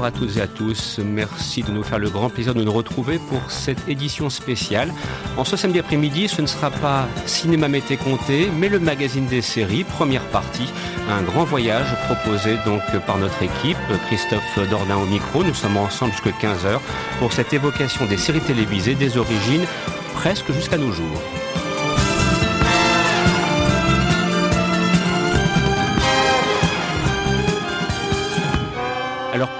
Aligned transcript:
Bonjour 0.00 0.16
à 0.16 0.18
toutes 0.18 0.36
et 0.38 0.40
à 0.40 0.46
tous. 0.46 0.98
Merci 1.04 1.62
de 1.62 1.70
nous 1.70 1.82
faire 1.82 1.98
le 1.98 2.08
grand 2.08 2.30
plaisir 2.30 2.54
de 2.54 2.64
nous 2.64 2.72
retrouver 2.72 3.18
pour 3.18 3.50
cette 3.50 3.86
édition 3.86 4.30
spéciale. 4.30 4.94
En 5.36 5.44
ce 5.44 5.58
samedi 5.58 5.78
après-midi, 5.78 6.26
ce 6.26 6.40
ne 6.40 6.46
sera 6.46 6.70
pas 6.70 7.06
Cinéma 7.26 7.68
Mété 7.68 7.98
Comté, 7.98 8.48
mais 8.58 8.70
le 8.70 8.80
magazine 8.80 9.26
des 9.26 9.42
séries, 9.42 9.84
première 9.84 10.24
partie. 10.28 10.72
Un 11.10 11.20
grand 11.20 11.44
voyage 11.44 11.94
proposé 12.06 12.56
donc 12.64 12.80
par 13.06 13.18
notre 13.18 13.42
équipe. 13.42 13.76
Christophe 14.06 14.70
Dordain 14.70 14.96
au 14.96 15.04
micro. 15.04 15.44
Nous 15.44 15.52
sommes 15.52 15.76
ensemble 15.76 16.12
jusqu'à 16.12 16.30
15h 16.30 16.80
pour 17.18 17.34
cette 17.34 17.52
évocation 17.52 18.06
des 18.06 18.16
séries 18.16 18.40
télévisées, 18.40 18.94
des 18.94 19.18
origines, 19.18 19.66
presque 20.14 20.50
jusqu'à 20.50 20.78
nos 20.78 20.92
jours. 20.92 21.39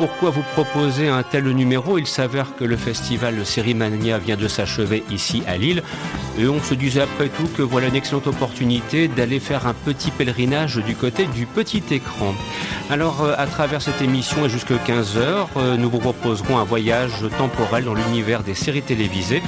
Pourquoi 0.01 0.31
vous 0.31 0.45
proposer 0.55 1.09
un 1.09 1.23
tel 1.23 1.45
numéro? 1.45 1.99
Il 1.99 2.07
s'avère 2.07 2.57
que 2.57 2.65
le 2.65 2.79
festival 2.79 3.45
Sérimania 3.45 4.17
vient 4.17 4.39
de 4.39 4.49
s'achever 4.49 5.05
ici 5.11 5.43
à 5.47 5.59
Lille. 5.59 5.83
Et 6.39 6.49
on 6.49 6.59
se 6.63 6.73
disait 6.73 7.03
après 7.03 7.29
tout 7.29 7.47
que 7.55 7.61
voilà 7.61 7.89
une 7.89 7.97
excellente 7.97 8.27
opportunité 8.27 9.09
d'aller 9.09 9.41
faire 9.41 9.67
un 9.67 9.75
petit 9.75 10.11
pèlerinage 10.11 10.77
du 10.77 10.97
côté 10.97 11.27
du 11.27 11.45
petit 11.45 11.83
écran. 11.91 12.35
Alors 12.89 13.23
euh, 13.23 13.35
à 13.37 13.47
travers 13.47 13.83
cette 13.83 14.01
émission 14.01 14.47
et 14.47 14.49
jusqu'à 14.49 14.77
15h, 14.77 15.49
euh, 15.59 15.77
nous 15.77 15.91
vous 15.91 15.99
proposerons 15.99 16.57
un 16.57 16.65
voyage 16.65 17.27
temporel 17.37 17.85
dans 17.85 17.95
l'univers 17.95 18.43
des 18.43 18.55
séries 18.55 18.81
télévisées. 18.81 19.43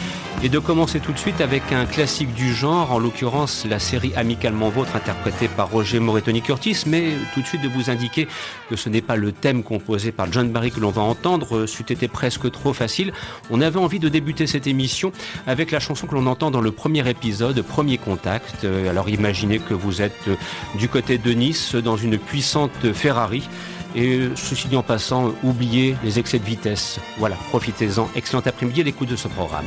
Et 0.45 0.49
de 0.49 0.59
commencer 0.59 0.99
tout 0.99 1.13
de 1.13 1.19
suite 1.19 1.41
avec 1.41 1.71
un 1.71 1.87
classique 1.87 2.35
du 2.35 2.53
genre, 2.53 2.91
en 2.91 2.99
l'occurrence 2.99 3.65
la 3.65 3.79
série 3.79 4.13
Amicalement 4.17 4.71
Vôtre 4.71 4.97
interprétée 4.97 5.47
par 5.47 5.71
Roger 5.71 6.01
Moretoni 6.01 6.43
Curtis, 6.43 6.83
mais 6.89 7.13
tout 7.33 7.43
de 7.43 7.47
suite 7.47 7.63
de 7.63 7.69
vous 7.69 7.91
indiquer 7.91 8.27
que 8.69 8.75
ce 8.75 8.89
n'est 8.89 9.03
pas 9.03 9.15
le 9.15 9.31
thème 9.31 9.63
composé 9.63 10.11
par 10.11 10.33
John 10.33 10.42
Barry 10.51 10.71
que 10.71 10.81
l'on 10.81 10.91
va 10.91 11.03
entendre, 11.03 11.67
c'eût 11.67 11.85
été 11.89 12.09
presque 12.09 12.51
trop 12.51 12.73
facile. 12.73 13.13
On 13.51 13.61
avait 13.61 13.79
envie 13.79 13.99
de 13.99 14.09
débuter 14.09 14.47
cette 14.47 14.67
émission 14.67 15.13
avec 15.47 15.71
la 15.71 15.81
chanson 15.81 16.07
que 16.07 16.15
l'on 16.15 16.27
entend 16.27 16.51
dans 16.51 16.61
le 16.61 16.73
premier 16.73 17.09
épisode, 17.09 17.61
Premier 17.63 17.99
Contact. 17.99 18.65
Alors 18.65 19.09
imaginez 19.09 19.59
que 19.59 19.75
vous 19.75 20.03
êtes 20.03 20.29
du 20.79 20.89
côté 20.89 21.19
de 21.19 21.33
Nice 21.33 21.75
dans 21.75 21.97
une 21.97 22.19
puissante 22.19 22.93
Ferrari. 22.93 23.49
Et 23.95 24.29
ceci 24.37 24.69
dit 24.69 24.77
en 24.77 24.83
passant, 24.83 25.35
oubliez 25.43 25.97
les 26.03 26.19
excès 26.19 26.39
de 26.39 26.45
vitesse. 26.45 26.99
Voilà, 27.19 27.37
profitez-en. 27.51 28.09
Excellent 28.17 28.43
après-midi 28.45 28.81
à 28.81 28.85
l'écoute 28.85 29.09
de 29.11 29.17
ce 29.17 29.29
programme. 29.29 29.67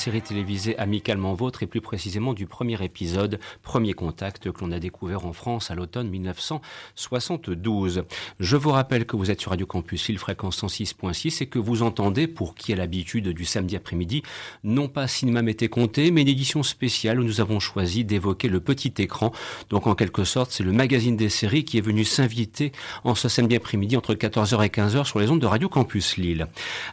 Série 0.00 0.22
télévisée 0.22 0.78
Amicalement 0.78 1.34
Vôtre 1.34 1.62
et 1.62 1.66
plus 1.66 1.82
précisément 1.82 2.32
du 2.32 2.46
premier 2.46 2.82
épisode, 2.82 3.38
Premier 3.62 3.92
Contact, 3.92 4.50
que 4.50 4.64
l'on 4.64 4.72
a 4.72 4.78
découvert 4.78 5.26
en 5.26 5.34
France 5.34 5.70
à 5.70 5.74
l'automne 5.74 6.08
1972. 6.08 8.04
Je 8.38 8.56
vous 8.56 8.70
rappelle 8.70 9.04
que 9.04 9.16
vous 9.16 9.30
êtes 9.30 9.42
sur 9.42 9.50
Radio 9.50 9.66
Campus 9.66 10.08
Île 10.08 10.16
fréquence 10.16 10.64
106.6 10.64 11.42
et 11.42 11.46
que 11.48 11.58
vous 11.58 11.82
entendez, 11.82 12.28
pour 12.28 12.54
qui 12.54 12.72
a 12.72 12.76
l'habitude 12.76 13.28
du 13.28 13.44
samedi 13.44 13.76
après-midi, 13.76 14.22
non 14.64 14.88
pas 14.88 15.06
Cinéma 15.06 15.42
Mété 15.42 15.68
Comté, 15.68 16.10
mais 16.10 16.22
une 16.22 16.28
édition 16.28 16.62
spéciale 16.62 17.20
où 17.20 17.24
nous 17.24 17.42
avons 17.42 17.60
choisi 17.60 18.02
d'évoquer 18.02 18.48
le 18.48 18.60
petit 18.60 18.94
écran. 18.96 19.32
Donc 19.68 19.86
en 19.86 19.94
quelque 19.94 20.24
sorte, 20.24 20.50
c'est 20.50 20.64
le 20.64 20.72
magazine 20.72 21.18
des 21.18 21.28
séries 21.28 21.66
qui 21.66 21.76
est 21.76 21.82
venu 21.82 22.06
s'inviter 22.06 22.72
en 23.04 23.14
ce 23.14 23.28
samedi 23.28 23.54
après-midi 23.54 23.98
entre 23.98 24.14
14h 24.14 24.64
et 24.64 24.68
15h 24.68 25.04
sur 25.04 25.18
les 25.18 25.28
ondes 25.28 25.40
de 25.40 25.46
Radio 25.46 25.68
Campus 25.68 26.16
Lille. 26.16 26.46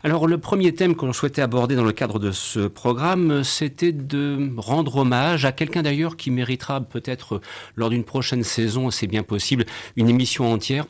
Alors 0.04 0.28
le 0.28 0.38
premier 0.40 0.74
thème 0.76 0.98
que 0.98 1.06
l'on 1.06 1.14
souhaitait 1.14 1.42
aborder 1.42 1.78
dans 1.78 1.86
le 1.86 1.94
cadre 1.94 2.20
de 2.20 2.34
ce 2.34 2.68
programme, 2.68 2.97
c'était 3.44 3.92
de 3.92 4.52
rendre 4.58 4.98
hommage 4.98 5.46
à 5.46 5.52
quelqu'un 5.52 5.84
d'ailleurs 5.84 6.18
qui 6.18 6.32
méritera 6.32 6.82
peut-être 6.82 7.42
lors 7.76 7.90
d'une 7.90 8.04
prochaine 8.04 8.44
saison, 8.44 8.92
c'est 8.92 9.08
bien 9.08 9.24
possible, 9.24 9.66
une 9.96 10.10
émission 10.10 10.52
entière. 10.52 10.86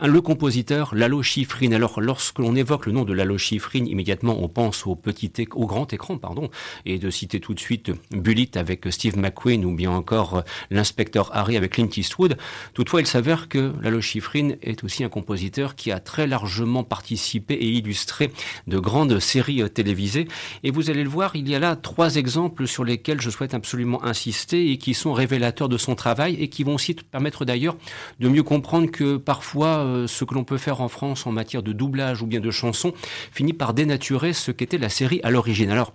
Le 0.00 0.20
compositeur 0.20 0.94
Lalo 0.94 1.22
Schifrin. 1.22 1.72
Alors, 1.72 2.00
lorsque 2.00 2.38
l'on 2.38 2.56
évoque 2.56 2.86
le 2.86 2.92
nom 2.92 3.04
de 3.04 3.12
Lalo 3.12 3.38
Schifrin, 3.38 3.84
immédiatement 3.84 4.38
on 4.42 4.48
pense 4.48 4.86
au 4.86 4.96
petit, 4.96 5.32
au 5.54 5.66
grand 5.66 5.92
écran, 5.92 6.18
pardon, 6.18 6.50
et 6.84 6.98
de 6.98 7.10
citer 7.10 7.40
tout 7.40 7.54
de 7.54 7.60
suite 7.60 7.92
Bullitt 8.10 8.56
avec 8.56 8.86
Steve 8.90 9.16
McQueen 9.16 9.64
ou 9.64 9.74
bien 9.74 9.90
encore 9.90 10.42
l'inspecteur 10.70 11.30
Harry 11.34 11.56
avec 11.56 11.72
Clint 11.72 11.88
Eastwood. 11.96 12.36
Toutefois, 12.74 13.00
il 13.00 13.06
s'avère 13.06 13.48
que 13.48 13.72
Lalo 13.80 14.00
Schifrin 14.00 14.52
est 14.62 14.82
aussi 14.84 15.04
un 15.04 15.08
compositeur 15.08 15.74
qui 15.76 15.92
a 15.92 16.00
très 16.00 16.26
largement 16.26 16.84
participé 16.84 17.54
et 17.54 17.68
illustré 17.68 18.32
de 18.66 18.78
grandes 18.78 19.18
séries 19.20 19.62
télévisées. 19.70 20.28
Et 20.64 20.70
vous 20.70 20.90
allez 20.90 21.04
le 21.04 21.08
voir, 21.08 21.36
il 21.36 21.48
y 21.48 21.51
là 21.58 21.76
trois 21.76 22.16
exemples 22.16 22.66
sur 22.66 22.84
lesquels 22.84 23.20
je 23.20 23.30
souhaite 23.30 23.54
absolument 23.54 24.04
insister 24.04 24.70
et 24.70 24.78
qui 24.78 24.94
sont 24.94 25.12
révélateurs 25.12 25.68
de 25.68 25.78
son 25.78 25.94
travail 25.94 26.34
et 26.34 26.48
qui 26.48 26.64
vont 26.64 26.74
aussi 26.74 26.94
permettre 26.94 27.44
d'ailleurs 27.44 27.76
de 28.20 28.28
mieux 28.28 28.42
comprendre 28.42 28.90
que 28.90 29.16
parfois 29.16 29.78
euh, 29.78 30.06
ce 30.06 30.24
que 30.24 30.34
l'on 30.34 30.44
peut 30.44 30.58
faire 30.58 30.80
en 30.80 30.88
France 30.88 31.26
en 31.26 31.32
matière 31.32 31.62
de 31.62 31.72
doublage 31.72 32.22
ou 32.22 32.26
bien 32.26 32.40
de 32.40 32.50
chanson 32.50 32.92
finit 33.32 33.52
par 33.52 33.74
dénaturer 33.74 34.32
ce 34.32 34.50
qu'était 34.50 34.78
la 34.78 34.88
série 34.88 35.20
à 35.22 35.30
l'origine. 35.30 35.70
Alors, 35.70 35.92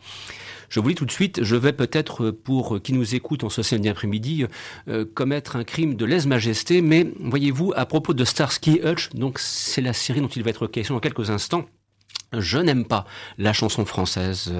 je 0.69 0.80
vous 0.80 0.89
dis 0.89 0.95
tout 0.95 1.06
de 1.06 1.12
suite, 1.12 1.44
je 1.44 1.56
vais 1.56 1.71
peut-être, 1.71 2.30
pour 2.30 2.81
qui 2.81 2.92
nous 2.94 3.15
écoute 3.15 3.44
en 3.44 3.50
ce 3.50 3.62
samedi 3.62 3.88
après-midi, 3.88 4.45
euh, 4.89 5.06
commettre 5.06 5.56
un 5.56 5.63
crime 5.63 5.95
de 5.95 6.06
lèse-majesté, 6.06 6.81
mais 6.81 7.07
voyez-vous, 7.19 7.71
à 7.75 7.86
propos 7.86 8.13
de 8.13 8.25
Starsky 8.25 8.81
Hutch, 8.83 9.09
donc 9.13 9.39
c'est 9.39 9.81
la 9.81 9.94
série 9.94 10.19
dont 10.19 10.27
il 10.27 10.44
va 10.44 10.50
être 10.50 10.68
question 10.68 10.95
dans 10.95 11.00
quelques 11.00 11.30
instants, 11.30 11.65
je 12.33 12.57
n'aime 12.57 12.85
pas 12.85 13.06
la 13.38 13.53
chanson 13.53 13.85
française, 13.85 14.53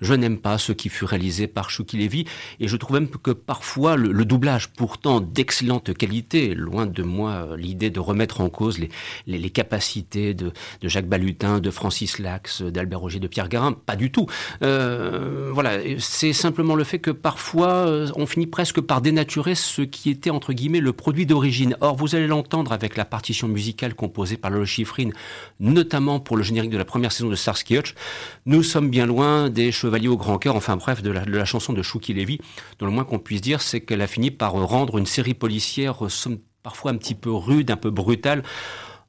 je 0.00 0.14
n'aime 0.14 0.38
pas 0.38 0.58
ce 0.58 0.72
qui 0.72 0.88
fut 0.88 1.04
réalisé 1.04 1.46
par 1.46 1.70
Chouki 1.70 1.96
Lévy, 1.96 2.26
et 2.60 2.68
je 2.68 2.76
trouve 2.76 2.96
même 2.98 3.08
que 3.08 3.30
parfois 3.30 3.96
le, 3.96 4.24
doublage, 4.24 4.68
pourtant 4.68 5.20
d'excellente 5.20 5.94
qualité, 5.94 6.54
loin 6.54 6.86
de 6.86 7.02
moi 7.02 7.48
l'idée 7.56 7.90
de 7.90 8.00
remettre 8.00 8.40
en 8.40 8.48
cause 8.48 8.78
les, 9.26 9.50
capacités 9.50 10.34
de, 10.34 10.52
Jacques 10.82 11.08
Balutin, 11.08 11.60
de 11.60 11.70
Francis 11.70 12.18
Lax, 12.18 12.62
d'Albert 12.62 13.00
Roger, 13.00 13.18
de 13.18 13.28
Pierre 13.28 13.48
Garin, 13.48 13.72
pas 13.72 13.96
du 13.96 14.10
tout. 14.10 14.26
Euh, 14.62 15.50
voilà, 15.52 15.78
c'est 15.98 16.32
simplement 16.32 16.74
le 16.74 16.84
fait 16.84 16.98
que 16.98 17.10
parfois 17.10 17.86
euh, 17.86 18.08
on 18.16 18.26
finit 18.26 18.46
presque 18.46 18.80
par 18.80 19.00
dénaturer 19.00 19.54
ce 19.54 19.82
qui 19.82 20.10
était 20.10 20.30
entre 20.30 20.52
guillemets 20.52 20.80
le 20.80 20.92
produit 20.92 21.26
d'origine. 21.26 21.76
Or, 21.80 21.96
vous 21.96 22.14
allez 22.14 22.26
l'entendre 22.26 22.72
avec 22.72 22.96
la 22.96 23.04
partition 23.04 23.48
musicale 23.48 23.94
composée 23.94 24.36
par 24.36 24.50
Lolo 24.50 24.66
Schifrin, 24.66 25.10
notamment 25.60 26.20
pour 26.20 26.36
le 26.36 26.42
générique 26.42 26.70
de 26.70 26.78
la 26.78 26.84
première 26.84 27.05
saison 27.10 27.28
de 27.28 27.34
Starsky 27.34 27.76
Hutch, 27.78 27.94
nous 28.44 28.62
sommes 28.62 28.90
bien 28.90 29.06
loin 29.06 29.50
des 29.50 29.72
Chevaliers 29.72 30.08
au 30.08 30.16
grand 30.16 30.38
cœur, 30.38 30.56
enfin 30.56 30.76
bref, 30.76 31.02
de 31.02 31.10
la, 31.10 31.44
chanson 31.44 31.72
de 31.72 31.82
Chouki 31.82 32.14
Levy, 32.14 32.38
dont 32.78 32.86
le 32.86 32.92
moins 32.92 33.04
qu'on 33.04 33.18
puisse 33.18 33.40
dire, 33.40 33.62
c'est 33.62 33.80
qu'elle 33.80 34.02
a 34.02 34.06
fini 34.06 34.30
par 34.30 34.52
rendre 34.52 34.98
une 34.98 35.06
série 35.06 35.34
policière 35.34 35.98
parfois 36.62 36.90
un 36.90 36.96
petit 36.96 37.14
peu 37.14 37.30
rude, 37.30 37.70
un 37.70 37.76
peu 37.76 37.90
brutale, 37.90 38.42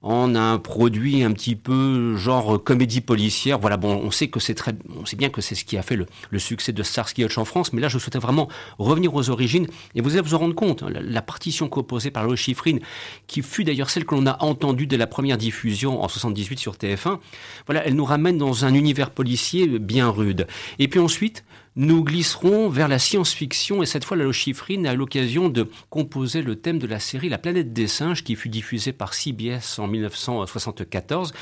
a 0.04 0.40
un 0.40 0.58
produit 0.60 1.24
un 1.24 1.32
petit 1.32 1.56
peu 1.56 2.16
genre 2.16 2.64
comédie 2.64 3.02
policière. 3.02 3.60
Voilà, 3.60 3.78
bon, 3.78 4.00
on 4.04 4.12
sait 4.12 4.28
que 4.28 4.40
c'est 4.40 4.54
très, 4.54 4.74
on 5.00 5.06
sait 5.06 5.16
bien 5.16 5.30
que 5.30 5.42
c'est 5.42 5.56
ce 5.56 5.66
qui 5.66 5.78
a 5.78 5.82
fait 5.82 5.96
le, 5.96 6.40
succès 6.40 6.72
de 6.72 6.84
Starsky 6.84 7.24
Hutch 7.24 7.38
en 7.38 7.46
France, 7.46 7.74
mais 7.74 7.82
là, 7.82 7.88
je 7.88 7.98
souhaitais 7.98 8.20
vraiment 8.20 8.48
revenir 8.78 9.14
aux 9.16 9.30
origines 9.30 9.68
et 9.96 10.02
vous 10.02 10.12
allez 10.14 10.22
vous 10.22 10.34
en 10.34 10.40
rendre 10.40 10.56
compte. 10.56 10.84
Hein, 10.84 10.90
la, 10.92 11.22
partition 11.22 11.68
composée 11.68 12.12
par 12.12 12.28
Chiffrine, 12.38 12.80
qui 13.26 13.42
fut 13.42 13.64
d'ailleurs 13.64 13.90
celle 13.90 14.06
que 14.06 14.16
l'on 14.16 14.26
a 14.28 14.42
entendue 14.42 14.88
dès 14.88 14.98
la 14.98 15.08
première 15.08 15.38
diffusion 15.38 16.02
en 16.04 16.08
78 16.08 16.60
sur 16.60 16.76
TF1, 16.76 17.20
voilà, 17.66 17.86
elle 17.86 17.96
nous 17.96 18.06
ramène 18.06 18.38
dans 18.38 18.66
un 18.66 18.74
univers 18.74 19.10
policier 19.10 19.68
bien 19.80 20.10
rude. 20.10 20.48
Et 20.80 20.88
puis 20.88 21.00
ensuite, 21.00 21.44
nous 21.78 22.04
glisserons 22.04 22.70
vers 22.70 22.88
la 22.88 22.98
science-fiction 22.98 23.84
et 23.84 23.86
cette 23.86 24.04
fois 24.04 24.18
la 24.18 24.30
Schifrin 24.32 24.84
a 24.86 24.96
l'occasion 24.96 25.48
de 25.48 25.70
composer 25.92 26.42
le 26.42 26.56
thème 26.56 26.80
de 26.80 26.88
la 26.88 27.00
série 27.00 27.30
La 27.30 27.38
planète 27.38 27.72
des 27.72 27.88
singes 27.88 28.24
qui 28.24 28.36
fut 28.36 28.50
diffusée 28.50 28.94
par 28.94 29.14
CBS 29.14 29.78
en 29.78 29.86
1974. 29.86 31.34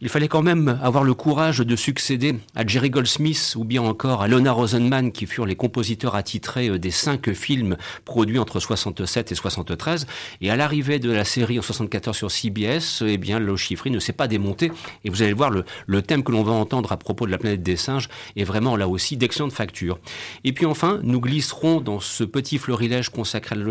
Il 0.00 0.08
fallait 0.08 0.28
quand 0.28 0.42
même 0.42 0.78
avoir 0.82 1.04
le 1.04 1.14
courage 1.14 1.58
de 1.58 1.76
succéder 1.76 2.36
à 2.54 2.66
Jerry 2.66 2.90
Goldsmith 2.90 3.54
ou 3.56 3.64
bien 3.64 3.82
encore 3.82 4.22
à 4.22 4.28
Lona 4.28 4.52
Rosenman 4.52 5.12
qui 5.12 5.26
furent 5.26 5.46
les 5.46 5.56
compositeurs 5.56 6.14
attitrés 6.14 6.68
euh, 6.68 6.78
des 6.78 6.90
cinq 6.90 7.32
films 7.32 7.76
produits 8.04 8.38
entre 8.38 8.60
67 8.60 9.32
et 9.32 9.34
73. 9.34 10.06
Et 10.40 10.50
à 10.50 10.56
l'arrivée 10.56 10.98
de 10.98 11.10
la 11.10 11.24
série 11.24 11.58
en 11.58 11.62
74 11.62 12.16
sur 12.16 12.30
CBS, 12.30 13.02
eh 13.06 13.18
bien, 13.18 13.38
le 13.38 13.54
ne 13.90 13.98
s'est 13.98 14.12
pas 14.12 14.28
démonté. 14.28 14.70
Et 15.04 15.10
vous 15.10 15.22
allez 15.22 15.32
voir, 15.32 15.50
le, 15.50 16.02
thème 16.02 16.22
que 16.22 16.32
l'on 16.32 16.42
va 16.42 16.52
entendre 16.52 16.92
à 16.92 16.96
propos 16.96 17.26
de 17.26 17.30
la 17.30 17.38
planète 17.38 17.62
des 17.62 17.76
singes 17.76 18.08
est 18.36 18.44
vraiment 18.44 18.76
là 18.76 18.88
aussi 18.88 19.16
d'excellente 19.16 19.52
facture. 19.52 19.98
Et 20.44 20.52
puis 20.52 20.66
enfin, 20.66 21.00
nous 21.02 21.20
glisserons 21.20 21.80
dans 21.80 22.00
ce 22.00 22.24
petit 22.24 22.58
florilège 22.58 23.08
consacré 23.08 23.54
à 23.54 23.58
la 23.58 23.64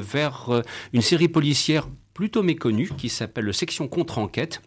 vers 0.00 0.50
euh, 0.50 0.62
une 0.92 1.02
série 1.02 1.28
policière 1.28 1.88
plutôt 2.14 2.42
méconnue 2.42 2.90
qui 2.96 3.08
s'appelle 3.08 3.52
Section 3.52 3.88
contre-enquête 3.88 4.60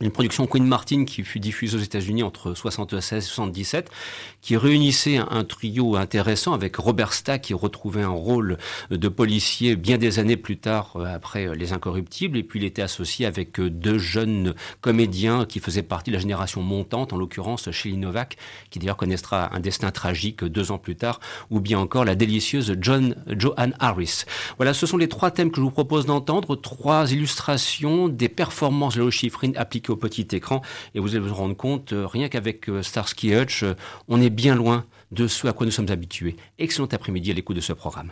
une 0.00 0.10
production 0.10 0.46
Queen 0.46 0.66
Martin 0.66 1.04
qui 1.06 1.22
fut 1.22 1.40
diffusée 1.40 1.76
aux 1.76 1.80
États-Unis 1.80 2.22
entre 2.22 2.52
76 2.52 3.18
et 3.18 3.26
77, 3.26 3.90
qui 4.42 4.56
réunissait 4.56 5.16
un, 5.16 5.44
trio 5.44 5.96
intéressant 5.96 6.52
avec 6.52 6.76
Robert 6.76 7.12
Stack 7.12 7.42
qui 7.42 7.54
retrouvait 7.54 8.02
un 8.02 8.08
rôle 8.08 8.58
de 8.90 9.08
policier 9.08 9.76
bien 9.76 9.96
des 9.96 10.18
années 10.18 10.36
plus 10.36 10.58
tard 10.58 10.94
euh, 10.96 11.04
après 11.06 11.54
Les 11.54 11.72
Incorruptibles, 11.72 12.36
et 12.36 12.42
puis 12.42 12.58
il 12.58 12.64
était 12.64 12.82
associé 12.82 13.26
avec 13.26 13.58
euh, 13.60 13.70
deux 13.70 13.98
jeunes 13.98 14.54
comédiens 14.80 15.44
qui 15.46 15.60
faisaient 15.60 15.82
partie 15.82 16.10
de 16.10 16.16
la 16.16 16.20
génération 16.20 16.62
montante, 16.62 17.12
en 17.12 17.16
l'occurrence 17.16 17.70
Shelley 17.70 17.96
Novak, 17.96 18.36
qui 18.70 18.78
d'ailleurs 18.78 18.96
connaîtra 18.96 19.54
un 19.54 19.60
destin 19.60 19.90
tragique 19.90 20.44
deux 20.44 20.72
ans 20.72 20.78
plus 20.78 20.96
tard, 20.96 21.20
ou 21.50 21.60
bien 21.60 21.78
encore 21.78 22.04
la 22.04 22.16
délicieuse 22.16 22.76
John 22.80 23.14
Joanne 23.28 23.74
Harris. 23.78 24.24
Voilà, 24.56 24.74
ce 24.74 24.86
sont 24.86 24.96
les 24.96 25.08
trois 25.08 25.30
thèmes 25.30 25.50
que 25.50 25.56
je 25.56 25.62
vous 25.62 25.70
propose 25.70 26.06
d'entendre, 26.06 26.56
trois 26.56 27.12
illustrations 27.12 28.08
des 28.08 28.28
performances 28.28 28.94
de 28.94 29.00
Léo 29.00 29.10
Schifrin 29.10 29.52
appliquées 29.56 29.85
au 29.90 29.96
petit 29.96 30.26
écran. 30.32 30.62
Et 30.94 31.00
vous 31.00 31.14
allez 31.14 31.26
vous 31.26 31.34
rendre 31.34 31.56
compte, 31.56 31.92
euh, 31.92 32.06
rien 32.06 32.28
qu'avec 32.28 32.68
euh, 32.68 32.82
Starsky 32.82 33.34
Hutch, 33.34 33.62
euh, 33.62 33.74
on 34.08 34.20
est 34.20 34.30
bien 34.30 34.54
loin 34.54 34.84
de 35.12 35.26
ce 35.28 35.46
à 35.46 35.52
quoi 35.52 35.66
nous 35.66 35.72
sommes 35.72 35.90
habitués. 35.90 36.36
Excellent 36.58 36.88
après-midi 36.90 37.30
à 37.30 37.34
l'écoute 37.34 37.56
de 37.56 37.60
ce 37.60 37.72
programme. 37.72 38.10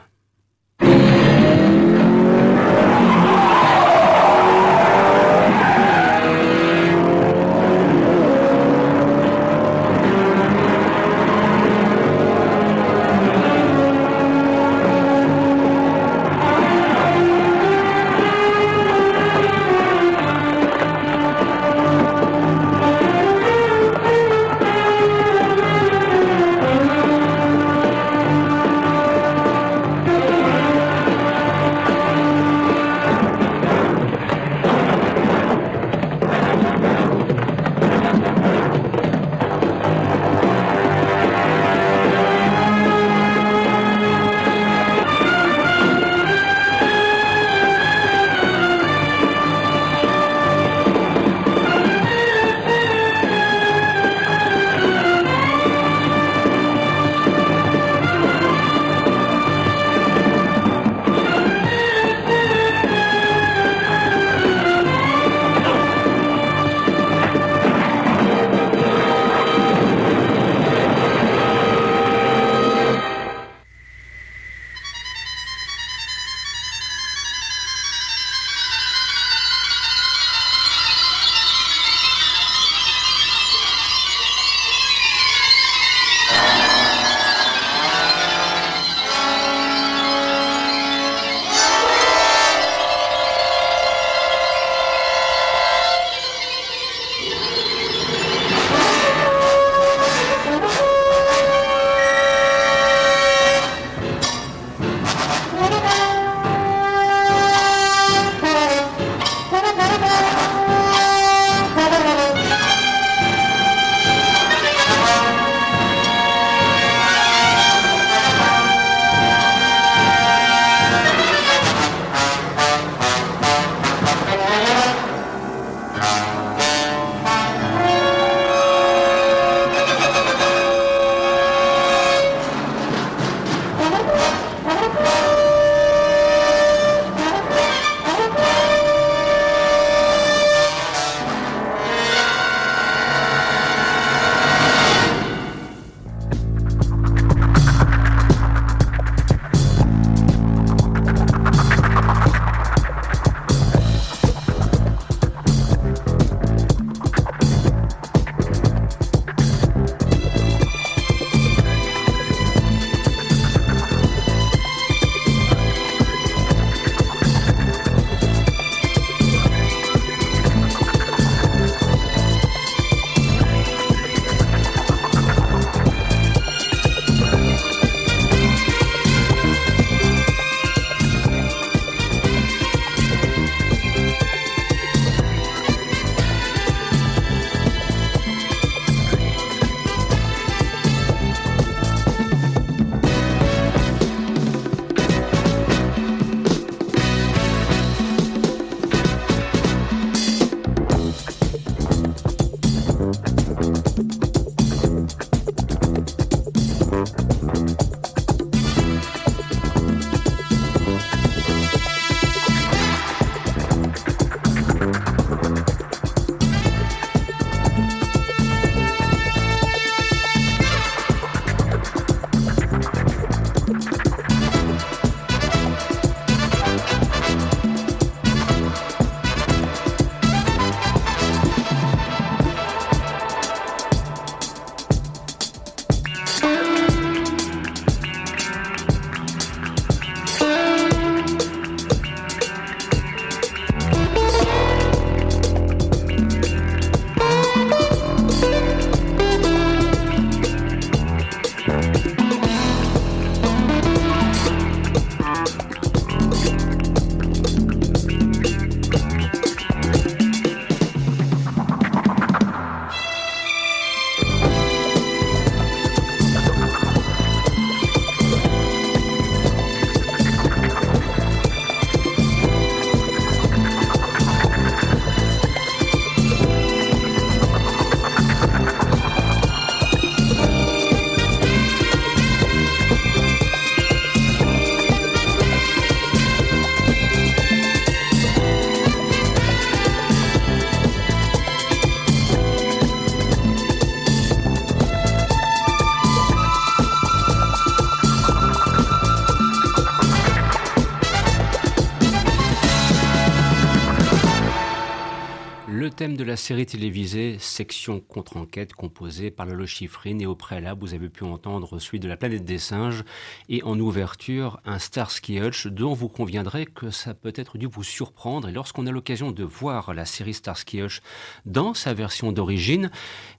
La 306.35 306.38
série 306.38 306.67
télévisée 306.67 307.37
Section 307.38 308.00
contre-enquête 308.00 308.73
composée 308.73 309.31
par 309.31 309.47
Lolo 309.47 309.67
Schifrin 309.67 310.19
et 310.19 310.26
au 310.26 310.35
préalable 310.35 310.81
vous 310.81 310.93
avez 310.93 311.09
pu 311.09 311.23
entendre 311.23 311.79
celui 311.79 312.00
de 312.00 312.09
la 312.09 312.17
planète 312.17 312.45
des 312.45 312.59
singes 312.59 313.05
et 313.49 313.62
en 313.62 313.79
ouverture 313.79 314.59
un 314.64 314.81
Starsky 314.81 315.38
Hutch 315.38 315.69
dont 315.69 315.95
vous 315.95 316.09
conviendrez 316.09 316.67
que 316.67 316.91
ça 316.91 317.14
peut 317.14 317.33
être 317.37 317.57
dû 317.57 317.67
vous 317.67 317.85
surprendre 317.85 318.49
et 318.49 318.53
lorsqu'on 318.53 318.88
a 318.88 318.91
l'occasion 318.91 319.31
de 319.31 319.45
voir 319.45 319.95
la 319.95 320.05
série 320.07 320.35
Starsky 320.35 320.83
Hutch 320.83 321.03
dans 321.47 321.73
sa 321.73 321.95
version 321.95 322.33
d'origine, 322.33 322.91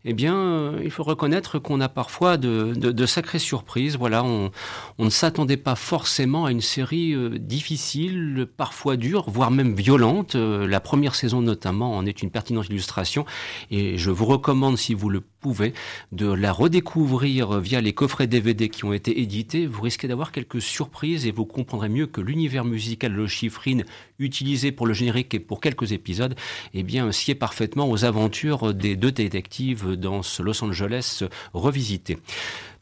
eh 0.06 0.14
bien 0.14 0.38
euh, 0.38 0.82
il 0.82 0.90
faut 0.90 1.04
reconnaître 1.04 1.60
qu'on 1.60 1.82
a 1.82 1.90
parfois 1.90 2.38
de, 2.38 3.06
sacrées 3.06 3.40
surprises. 3.40 3.98
Voilà, 3.98 4.24
on, 4.24 4.52
on 5.00 5.04
ne 5.04 5.10
s'attendait 5.10 5.58
pas 5.58 5.76
forcément 5.76 6.46
à 6.46 6.52
une 6.52 6.62
série 6.62 7.12
euh, 7.12 7.38
difficile, 7.38 8.48
parfois 8.56 8.96
dure, 8.96 9.30
voire 9.30 9.52
même 9.52 9.76
violente. 9.76 10.36
Euh, 10.36 10.66
la 10.66 10.80
première 10.80 11.16
saison 11.16 11.42
notamment 11.42 11.98
en 11.98 12.06
est 12.06 12.22
une 12.22 12.32
pertinente 12.32 12.70
illustration 12.70 12.85
et 13.72 13.98
je 13.98 14.12
vous 14.12 14.26
recommande 14.26 14.78
si 14.78 14.94
vous 14.94 15.10
le 15.10 15.22
pouvez 15.22 15.74
de 16.12 16.32
la 16.32 16.52
redécouvrir 16.52 17.60
via 17.60 17.82
les 17.82 17.94
coffrets 17.94 18.28
DVD 18.28 18.70
qui 18.70 18.86
ont 18.86 18.94
été 18.94 19.22
édités. 19.22 19.68
Vous 19.68 19.82
risquez 19.82 20.08
d'avoir 20.08 20.32
quelques 20.32 20.62
surprises 20.62 21.26
et 21.26 21.32
vous 21.32 21.46
comprendrez 21.46 21.90
mieux 21.90 22.08
que 22.08 22.22
l'univers 22.22 22.66
musical 22.66 23.12
le 23.12 23.28
chiffrine 23.28 23.86
utilisé 24.20 24.72
pour 24.72 24.88
le 24.88 24.94
générique 24.94 25.34
et 25.34 25.40
pour 25.40 25.62
quelques 25.62 25.92
épisodes, 25.92 26.36
eh 26.74 26.84
bien, 26.84 27.12
sied 27.12 27.36
parfaitement 27.36 27.90
aux 27.90 28.06
aventures 28.06 28.74
des 28.74 28.96
deux 28.96 29.12
détectives 29.12 29.94
dans 29.94 30.24
ce 30.24 30.42
Los 30.42 30.64
Angeles 30.64 31.24
revisité. 31.54 32.18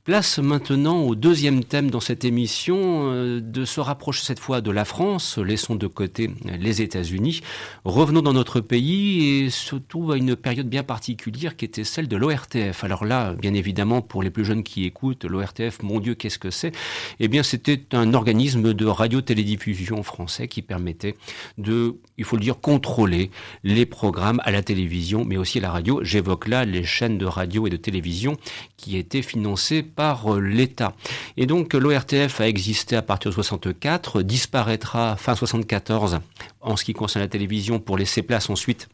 Place 0.04 0.40
maintenant 0.40 1.04
au 1.04 1.16
deuxième 1.16 1.64
thème 1.64 1.90
dans 1.90 2.02
cette 2.02 2.26
émission, 2.26 3.10
euh, 3.10 3.40
de 3.40 3.64
se 3.64 3.80
rapprocher 3.80 4.26
cette 4.26 4.40
fois 4.40 4.60
de 4.60 4.70
la 4.70 4.84
France, 4.84 5.38
laissons 5.38 5.76
de 5.76 5.88
côté 5.88 6.30
les 6.44 6.82
États-Unis, 6.82 7.40
revenons 7.86 8.22
dans 8.22 8.34
notre 8.34 8.60
pays 8.60 9.46
et 9.46 9.50
surtout 9.50 10.12
à 10.12 10.18
une 10.18 10.36
période 10.36 10.68
bien 10.68 10.84
particulière 10.84 11.56
qui 11.56 11.64
était 11.64 11.86
celle 11.86 12.10
de 12.10 12.18
l'ORTF. 12.18 12.84
Alors 12.84 13.06
là, 13.06 13.32
bien 13.32 13.54
évidemment, 13.54 14.02
pour 14.02 14.24
les 14.24 14.30
plus 14.30 14.44
jeunes 14.44 14.64
qui 14.64 14.84
écoutent, 14.84 15.24
l'ORTF, 15.24 15.82
mon 15.84 16.02
Dieu, 16.02 16.16
qu'est-ce 16.16 16.38
que 16.38 16.52
c'est? 16.52 16.74
Eh 17.22 17.30
bien, 17.30 17.42
c'était 17.42 17.86
un 17.94 18.14
organisme 18.14 18.74
de 18.74 18.86
radio-télédiffusion 18.86 20.04
français 20.04 20.50
qui 20.50 20.62
permettait 20.62 21.16
de, 21.58 21.96
il 22.18 22.26
faut 22.26 22.36
le 22.36 22.42
dire, 22.42 22.60
contrôler 22.60 23.32
les 23.64 23.86
programmes 23.86 24.42
à 24.44 24.52
la 24.52 24.64
télévision, 24.64 25.24
mais 25.24 25.38
aussi 25.38 25.60
à 25.60 25.62
la 25.62 25.72
radio. 25.72 26.02
J'évoque 26.04 26.50
là 26.50 26.66
les 26.66 26.84
chaînes 26.84 27.18
de 27.18 27.26
radio 27.26 27.68
et 27.68 27.70
de 27.70 27.78
télévision 27.78 28.36
qui 28.76 28.98
étaient 28.98 29.22
financées 29.22 29.93
par 29.96 30.34
euh, 30.34 30.40
l'État. 30.40 30.94
Et 31.38 31.46
donc 31.46 31.74
l'ORTF 31.74 32.42
a 32.42 32.48
existé 32.48 32.96
à 32.96 33.02
partir 33.02 33.32
de 33.32 33.36
64, 33.36 34.22
disparaîtra 34.22 35.16
fin 35.18 35.36
74 35.36 36.20
en 36.62 36.76
ce 36.76 36.84
qui 36.84 36.94
concerne 36.94 37.24
la 37.24 37.30
télévision 37.30 37.80
pour 37.80 37.98
laisser 37.98 38.22
place 38.22 38.50
ensuite 38.50 38.90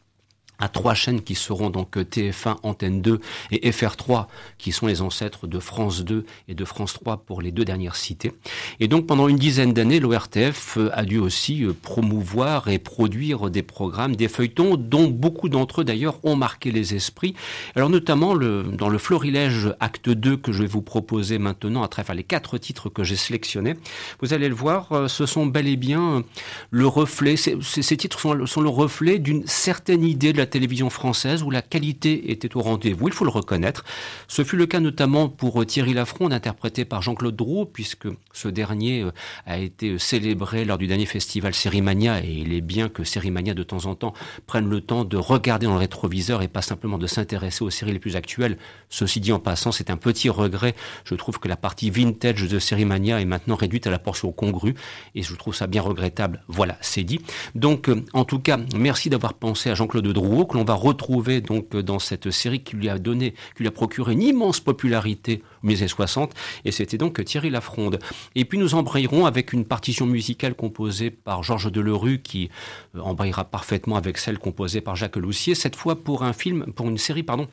à 0.59 0.67
trois 0.67 0.93
chaînes 0.93 1.21
qui 1.21 1.35
seront 1.35 1.69
donc 1.69 1.95
TF1, 1.95 2.57
Antenne 2.63 3.01
2 3.01 3.19
et 3.51 3.71
FR3, 3.71 4.27
qui 4.57 4.71
sont 4.71 4.87
les 4.87 5.01
ancêtres 5.01 5.47
de 5.47 5.59
France 5.59 6.03
2 6.03 6.25
et 6.47 6.53
de 6.53 6.65
France 6.65 6.93
3 6.93 7.17
pour 7.17 7.41
les 7.41 7.51
deux 7.51 7.65
dernières 7.65 7.95
cités. 7.95 8.33
Et 8.79 8.87
donc 8.87 9.07
pendant 9.07 9.27
une 9.27 9.37
dizaine 9.37 9.73
d'années, 9.73 9.99
l'ORTF 9.99 10.77
a 10.93 11.05
dû 11.05 11.17
aussi 11.17 11.63
euh, 11.63 11.73
promouvoir 11.73 12.67
et 12.67 12.79
produire 12.79 13.49
des 13.49 13.63
programmes, 13.63 14.15
des 14.15 14.27
feuilletons, 14.27 14.75
dont 14.75 15.07
beaucoup 15.07 15.49
d'entre 15.49 15.81
eux 15.81 15.83
d'ailleurs 15.83 16.19
ont 16.23 16.35
marqué 16.35 16.71
les 16.71 16.93
esprits. 16.95 17.35
Alors 17.75 17.89
notamment 17.89 18.35
dans 18.35 18.89
le 18.89 18.97
florilège 18.97 19.73
acte 19.79 20.09
2 20.09 20.37
que 20.37 20.51
je 20.51 20.61
vais 20.63 20.67
vous 20.67 20.81
proposer 20.81 21.37
maintenant 21.37 21.83
à 21.83 21.87
travers 21.87 22.15
les 22.15 22.23
quatre 22.23 22.57
titres 22.57 22.89
que 22.89 23.03
j'ai 23.03 23.15
sélectionnés, 23.15 23.75
vous 24.21 24.33
allez 24.33 24.49
le 24.49 24.55
voir, 24.55 24.91
euh, 24.91 25.07
ce 25.07 25.25
sont 25.25 25.45
bel 25.45 25.67
et 25.67 25.77
bien 25.77 26.23
le 26.71 26.87
reflet, 26.87 27.35
ces, 27.37 27.57
titres 27.97 28.19
sont 28.19 28.61
le 28.61 28.69
reflet 28.69 29.19
d'une 29.19 29.45
certaine 29.47 30.03
idée 30.03 30.33
de 30.33 30.37
la 30.37 30.45
télévision 30.49 30.89
française 30.89 31.43
où 31.43 31.51
la 31.51 31.61
qualité 31.61 32.31
était 32.31 32.55
au 32.57 32.61
rendez-vous, 32.61 33.07
il 33.07 33.13
faut 33.13 33.25
le 33.25 33.31
reconnaître. 33.31 33.85
Ce 34.27 34.43
fut 34.43 34.57
le 34.57 34.65
cas 34.65 34.79
notamment 34.79 35.29
pour 35.29 35.61
euh, 35.61 35.65
Thierry 35.65 35.93
Lafronde, 35.93 36.33
interprété 36.33 36.85
par 36.85 37.01
Jean-Claude 37.01 37.35
Drouot, 37.35 37.65
puisque 37.65 38.07
ce 38.33 38.47
dernier 38.47 39.03
euh, 39.03 39.11
a 39.45 39.57
été 39.57 39.91
euh, 39.91 39.97
célébré 39.97 40.65
lors 40.65 40.77
du 40.77 40.87
dernier 40.87 41.05
festival 41.05 41.53
Sérimania, 41.53 42.23
et 42.23 42.31
il 42.31 42.53
est 42.53 42.61
bien 42.61 42.89
que 42.89 43.03
Sérimania, 43.03 43.53
de 43.53 43.63
temps 43.63 43.85
en 43.85 43.95
temps, 43.95 44.13
prenne 44.47 44.69
le 44.69 44.81
temps 44.81 45.05
de 45.05 45.17
regarder 45.17 45.65
dans 45.65 45.73
le 45.73 45.79
rétroviseur 45.79 46.41
et 46.41 46.47
pas 46.47 46.61
simplement 46.61 46.97
de 46.97 47.07
s'intéresser 47.07 47.63
aux 47.63 47.69
séries 47.69 47.93
les 47.93 47.99
plus 47.99 48.15
actuelles. 48.15 48.57
Ceci 48.89 49.19
dit 49.19 49.31
en 49.31 49.39
passant, 49.39 49.72
c'est 49.72 49.89
un 49.89 49.98
petit 49.98 50.29
regret. 50.29 50.75
Je 51.05 51.15
trouve 51.15 51.39
que 51.39 51.48
la 51.48 51.55
partie 51.55 51.89
vintage 51.89 52.48
de 52.48 52.60
Sérimania 52.60 53.22
est 53.22 53.25
maintenant 53.25 53.55
réduite 53.55 53.88
à 53.88 53.91
la 53.91 54.00
portion 54.00 54.31
congrue, 54.31 54.75
et 55.15 55.22
je 55.22 55.36
trouve 55.36 55.55
ça 55.55 55.67
bien 55.67 55.81
regrettable. 55.81 56.43
Voilà, 56.48 56.77
c'est 56.81 57.03
dit. 57.03 57.19
Donc, 57.55 57.89
en 58.13 58.25
tout 58.25 58.39
cas, 58.39 58.58
merci 58.75 59.10
d'avoir 59.10 59.36
pensé 59.36 59.69
à 59.69 59.75
Jean-Claude 59.75 60.08
Drouot 60.08 60.46
que 60.46 60.58
l'on 60.58 60.63
va 60.63 60.74
retrouver 60.74 61.41
donc 61.41 61.75
dans 61.75 62.00
cette 62.00 62.31
série 62.31 62.63
qui 62.63 62.75
lui 62.75 62.89
a 62.89 62.98
donné, 62.98 63.34
qui 63.55 63.63
lui 63.63 63.67
a 63.67 63.72
procuré 63.72 64.13
une 64.13 64.24
immense 64.24 64.60
popularité 64.60 65.43
au 65.63 65.67
milieu 65.67 65.79
des 65.79 65.88
60, 65.88 66.34
et 66.65 66.72
c'était 66.72 66.98
donc 66.98 67.24
Thierry 67.24 67.50
Lafronde. 67.50 68.00
Et 68.36 68.46
puis 68.46 68.58
nous 68.58 68.75
embrayerons 68.75 69.25
avec 69.25 69.54
une 69.54 69.65
partition 69.65 70.06
musicale 70.06 70.56
composée 70.56 71.12
par 71.12 71.43
Georges 71.43 71.71
Delerue, 71.71 72.19
qui 72.19 72.49
euh, 72.95 73.02
embrayera 73.02 73.45
parfaitement 73.45 73.97
avec 73.97 74.17
celle 74.17 74.39
composée 74.39 74.82
par 74.82 74.95
Jacques 74.95 75.17
Loussier, 75.17 75.56
cette 75.56 75.75
fois 75.75 76.04
pour 76.04 76.23
un 76.23 76.34
film, 76.34 76.71
pour 76.73 76.88
une 76.88 76.97
série, 76.97 77.23
pardon, 77.23 77.47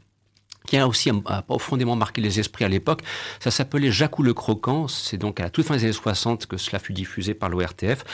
qui 0.67 0.77
a 0.77 0.87
aussi 0.87 1.11
profondément 1.47 1.97
marqué 1.97 2.21
les 2.21 2.41
esprits 2.41 2.65
à 2.65 2.69
l'époque. 2.69 3.03
Ça 3.41 3.51
s'appelait 3.51 3.91
Jacou 3.91 4.23
le 4.23 4.35
Croquant. 4.35 4.89
C'est 4.89 5.17
donc 5.17 5.41
à 5.41 5.45
la 5.45 5.51
toute 5.51 5.67
fin 5.67 5.77
des 5.77 5.85
années 5.85 5.93
60 5.93 6.47
que 6.47 6.57
cela 6.57 6.79
fut 6.79 6.93
diffusé 6.93 7.35
par 7.35 7.49
l'ORTF. 7.49 8.05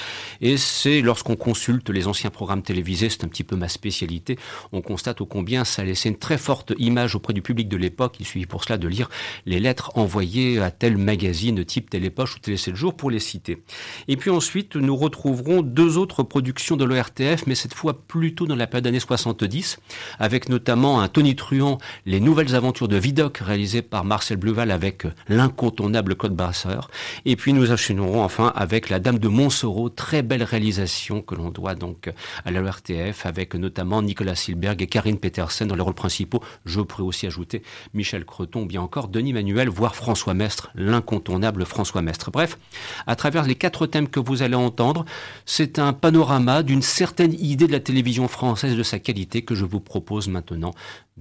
Et 0.41 0.57
c'est 0.57 1.01
lorsqu'on 1.01 1.37
consulte 1.37 1.91
les 1.91 2.07
anciens 2.07 2.31
programmes 2.31 2.63
télévisés, 2.63 3.09
c'est 3.09 3.25
un 3.25 3.29
petit 3.29 3.45
peu 3.45 3.57
ma 3.57 3.69
spécialité, 3.69 4.39
on 4.73 4.83
constate 4.83 5.21
au 5.21 5.27
combien 5.27 5.65
ça 5.65 5.85
laissait 5.85 6.09
une 6.09 6.19
très 6.19 6.39
forte 6.39 6.73
image 6.79 7.15
auprès 7.15 7.33
du 7.33 7.43
public 7.43 7.69
de 7.69 7.77
l'époque. 7.77 8.17
Il 8.21 8.27
suffit 8.27 8.47
pour 8.47 8.65
cela 8.65 8.79
de 8.79 8.89
lire 8.89 9.09
les 9.47 9.61
lettres 9.61 9.93
envoyées 9.95 10.61
à 10.61 10.71
tel 10.71 10.97
magazine 10.97 11.65
type 11.65 11.91
Télépoche 11.91 12.37
ou 12.37 12.39
Télé 12.39 12.57
7 12.57 12.75
jours 12.75 12.97
pour 12.97 13.11
les 13.11 13.19
citer. 13.19 13.63
Et 14.09 14.17
puis 14.17 14.31
ensuite, 14.31 14.77
nous 14.77 14.97
retrouverons 14.97 15.63
deux 15.63 15.99
autres 15.99 16.23
productions 16.23 16.77
de 16.77 16.85
l'ORTF, 16.85 17.47
mais 17.47 17.55
cette 17.55 17.75
fois 17.75 18.07
plutôt 18.07 18.47
dans 18.47 18.57
la 18.57 18.67
période 18.67 18.87
années 18.87 19.01
70, 19.01 19.79
avec 20.19 20.49
notamment 20.49 21.01
un 21.01 21.09
Tony 21.09 21.37
Truant, 21.37 21.79
Les 22.07 22.21
Nouvelles 22.21 22.42
aventures 22.51 22.89
de 22.89 22.97
Vidocq 22.97 23.39
réalisées 23.39 23.83
par 23.83 24.05
Marcel 24.05 24.37
Bleuval 24.37 24.71
avec 24.71 25.05
l'incontournable 25.29 26.17
Code 26.17 26.35
Brasseur. 26.35 26.91
Et 27.25 27.37
puis 27.37 27.53
nous 27.53 27.71
enchaînerons 27.71 28.23
enfin 28.23 28.53
avec 28.57 28.89
La 28.89 28.99
Dame 28.99 29.19
de 29.19 29.29
Montsoreau, 29.29 29.89
très 29.89 30.23
belle 30.23 30.43
réalisation 30.43 31.23
que 31.23 31.35
l'on 31.35 31.51
doit 31.51 31.75
donc 31.75 32.11
à 32.45 32.51
la 32.51 32.61
RTF 32.61 33.25
avec 33.27 33.55
notamment 33.55 34.03
Nicolas 34.03 34.35
Silberg 34.35 34.83
et 34.83 34.87
Karine 34.87 35.19
Petersen 35.19 35.69
dans 35.69 35.77
les 35.77 35.83
rôles 35.83 35.95
principaux. 35.95 36.43
Je 36.65 36.81
pourrais 36.81 37.05
aussi 37.05 37.27
ajouter 37.27 37.63
Michel 37.95 38.25
Creton, 38.25 38.67
bien 38.67 38.83
encore 38.83 39.09
Denis 39.09 39.33
Manuel, 39.33 39.69
voire 39.69 39.95
François 39.95 40.35
Mestre, 40.35 40.71
l'incontournable 40.75 41.65
François 41.65 42.03
Mestre. 42.03 42.31
Bref, 42.31 42.59
à 43.07 43.15
travers 43.15 43.45
les 43.45 43.55
quatre 43.55 43.87
thèmes 43.87 44.09
que 44.09 44.21
vous 44.21 44.43
allez 44.43 44.57
entendre, 44.57 45.05
c'est 45.47 45.79
un 45.79 45.93
panorama 45.93 46.63
d'une 46.63 46.83
certaine 46.83 47.35
idée 47.35 47.67
de 47.69 47.73
la 47.73 47.81
télévision 47.81 48.27
française 48.27 48.77
de 48.77 48.83
sa 48.83 48.99
qualité 48.99 49.43
que 49.43 49.55
je 49.55 49.65
vous 49.65 49.81
propose 49.81 50.29
maintenant 50.29 50.73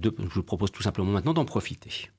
je 0.02 0.34
vous 0.34 0.42
propose 0.42 0.70
tout 0.72 0.82
simplement 0.82 1.12
maintenant 1.12 1.34
d'en 1.34 1.44
profiter. 1.44 2.10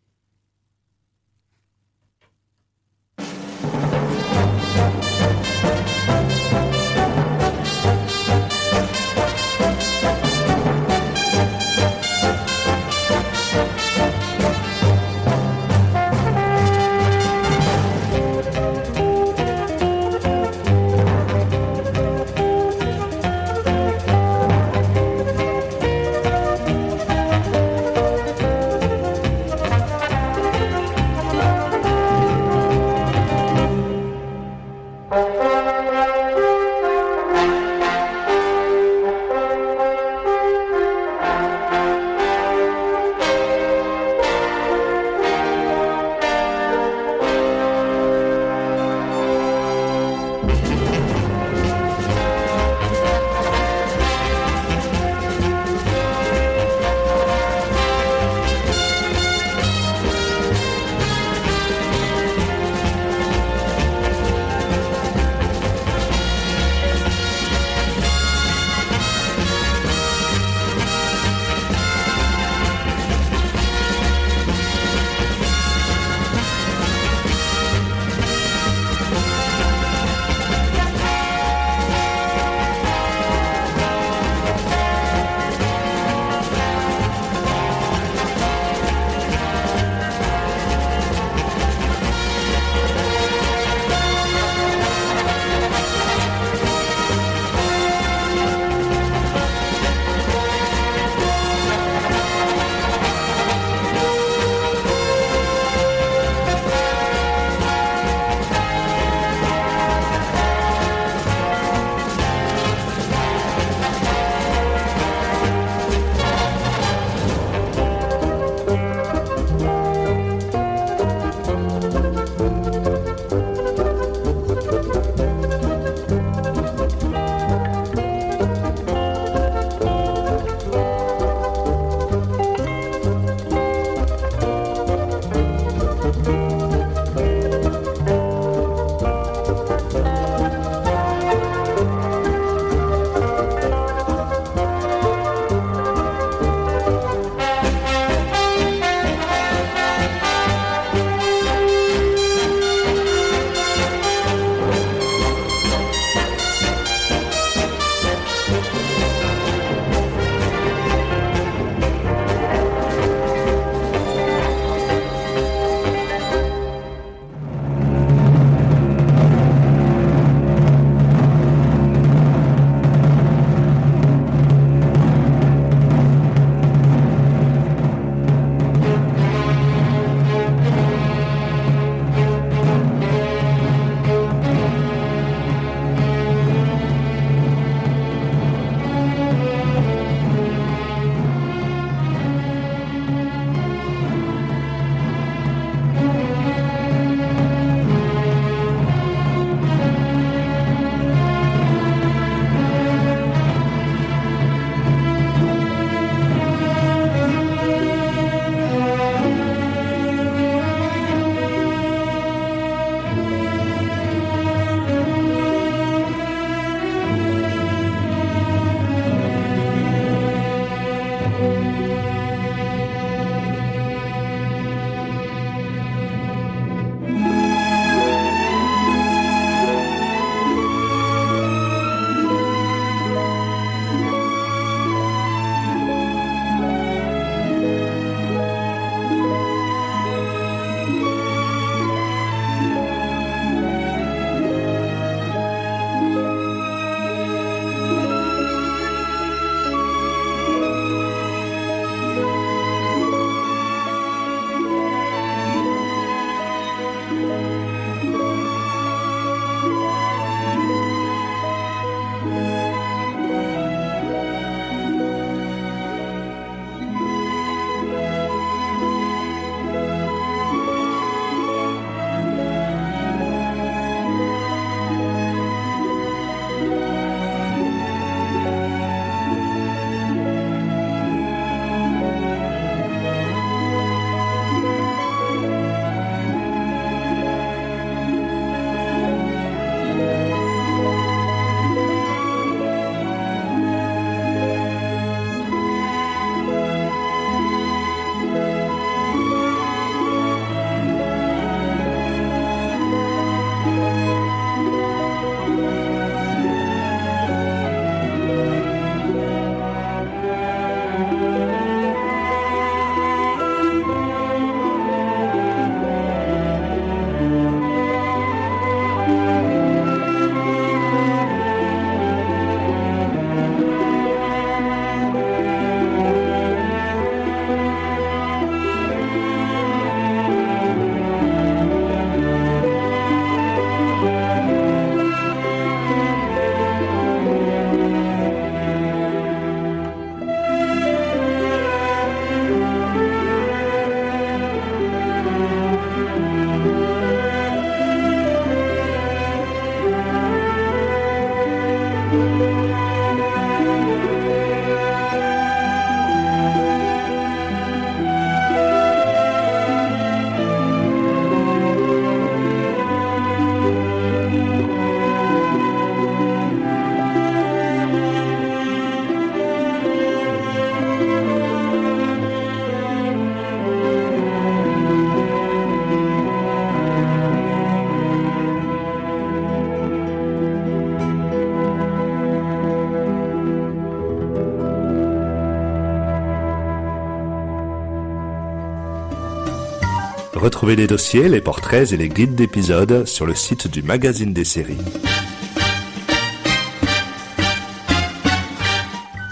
Retrouvez 390.43 390.75
les 390.75 390.88
dossiers, 390.88 391.29
les 391.29 391.39
portraits 391.39 391.93
et 391.93 391.97
les 391.97 392.10
guides 392.10 392.36
d'épisodes 392.36 393.06
sur 393.06 393.25
le 393.25 393.34
site 393.34 393.69
du 393.69 393.82
magazine 393.82 394.34
des 394.34 394.43
séries. 394.43 394.75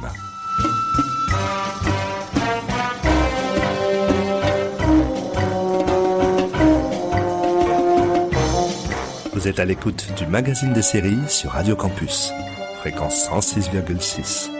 Vous 9.34 9.47
êtes 9.47 9.62
à 9.62 9.65
l'écoute 9.65 10.08
du 10.17 10.28
magazine 10.28 10.73
des 10.73 10.82
séries 10.82 11.30
sur 11.30 11.52
Radio 11.52 11.78
Campus, 11.78 12.34
fréquence 12.82 13.30
106,6. 13.30 14.57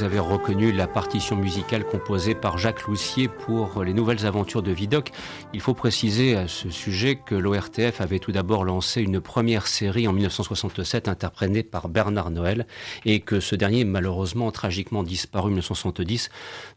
Vous 0.00 0.06
avez 0.06 0.18
reconnu 0.18 0.72
la 0.72 0.86
partition 0.86 1.36
musicale 1.36 1.84
composée 1.84 2.34
par 2.34 2.56
Jacques 2.56 2.86
Loussier 2.86 3.28
pour 3.28 3.84
les 3.84 3.92
nouvelles 3.92 4.24
aventures 4.24 4.62
de 4.62 4.72
Vidocq. 4.72 5.12
Il 5.60 5.62
faut 5.62 5.74
préciser 5.74 6.36
à 6.36 6.48
ce 6.48 6.70
sujet 6.70 7.16
que 7.16 7.34
l'ORTF 7.34 8.00
avait 8.00 8.18
tout 8.18 8.32
d'abord 8.32 8.64
lancé 8.64 9.02
une 9.02 9.20
première 9.20 9.66
série 9.66 10.08
en 10.08 10.12
1967 10.14 11.06
interprétée 11.06 11.62
par 11.62 11.90
Bernard 11.90 12.30
Noël 12.30 12.66
et 13.04 13.20
que 13.20 13.40
ce 13.40 13.56
dernier, 13.56 13.84
malheureusement 13.84 14.50
tragiquement 14.52 15.02
disparu 15.02 15.48
en 15.48 15.50
1970, 15.50 16.30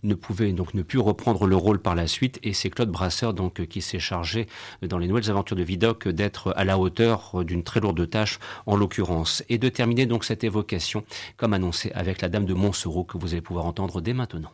ne 0.04 0.16
pouvait 0.16 0.52
donc 0.52 0.74
ne 0.74 0.82
plus 0.82 1.00
reprendre 1.00 1.48
le 1.48 1.56
rôle 1.56 1.80
par 1.80 1.96
la 1.96 2.08
suite 2.08 2.42
et 2.44 2.52
c'est 2.52 2.70
Claude 2.70 2.90
Brasseur 2.90 3.34
donc 3.34 3.66
qui 3.68 3.82
s'est 3.82 4.00
chargé 4.00 4.48
dans 4.82 4.98
les 4.98 5.08
nouvelles 5.08 5.30
aventures 5.30 5.56
de 5.56 5.64
Vidocq 5.64 6.10
d'être 6.10 6.54
à 6.58 6.66
la 6.66 6.78
hauteur 6.78 7.46
d'une 7.46 7.64
très 7.64 7.80
lourde 7.80 8.10
tâche 8.10 8.38
en 8.66 8.76
l'occurrence 8.76 9.46
et 9.48 9.60
de 9.60 9.70
terminer 9.70 10.08
donc 10.08 10.26
cette 10.26 10.44
évocation 10.44 11.06
comme 11.38 11.54
annoncé 11.54 11.90
avec 11.96 12.22
la 12.22 12.28
Dame 12.28 12.46
de 12.46 12.54
Montsereau 12.54 13.06
que 13.06 13.18
vous 13.18 13.32
allez 13.32 13.42
pouvoir 13.42 13.66
entendre 13.66 14.02
dès 14.02 14.12
maintenant. 14.12 14.52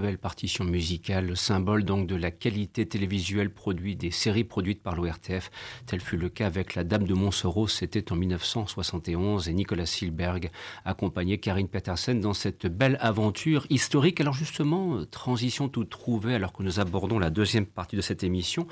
Belle 0.00 0.18
partition 0.18 0.64
musicale, 0.64 1.36
symbole 1.36 1.84
donc 1.84 2.06
de 2.06 2.16
la 2.16 2.30
qualité 2.30 2.86
télévisuelle 2.86 3.50
produite 3.50 3.98
des 3.98 4.10
séries 4.10 4.44
produites 4.44 4.82
par 4.82 4.96
l'ORTF. 4.96 5.50
Tel 5.86 6.00
fut 6.00 6.16
le 6.16 6.28
cas 6.28 6.46
avec 6.46 6.74
La 6.74 6.84
Dame 6.84 7.04
de 7.04 7.14
Montsoreau, 7.14 7.68
c'était 7.68 8.12
en 8.12 8.16
1971, 8.16 9.48
et 9.48 9.52
Nicolas 9.52 9.86
Silberg 9.86 10.50
accompagnait 10.84 11.38
Karine 11.38 11.68
Petersen 11.68 12.20
dans 12.20 12.34
cette 12.34 12.66
belle 12.66 12.98
aventure 13.00 13.66
historique. 13.70 14.20
Alors 14.20 14.34
justement, 14.34 15.04
transition 15.06 15.68
toute 15.68 15.90
trouvée 15.90 16.34
alors 16.34 16.52
que 16.52 16.62
nous 16.62 16.80
abordons 16.80 17.18
la 17.18 17.30
deuxième 17.30 17.66
partie 17.66 17.96
de 17.96 18.02
cette 18.02 18.24
émission 18.24 18.66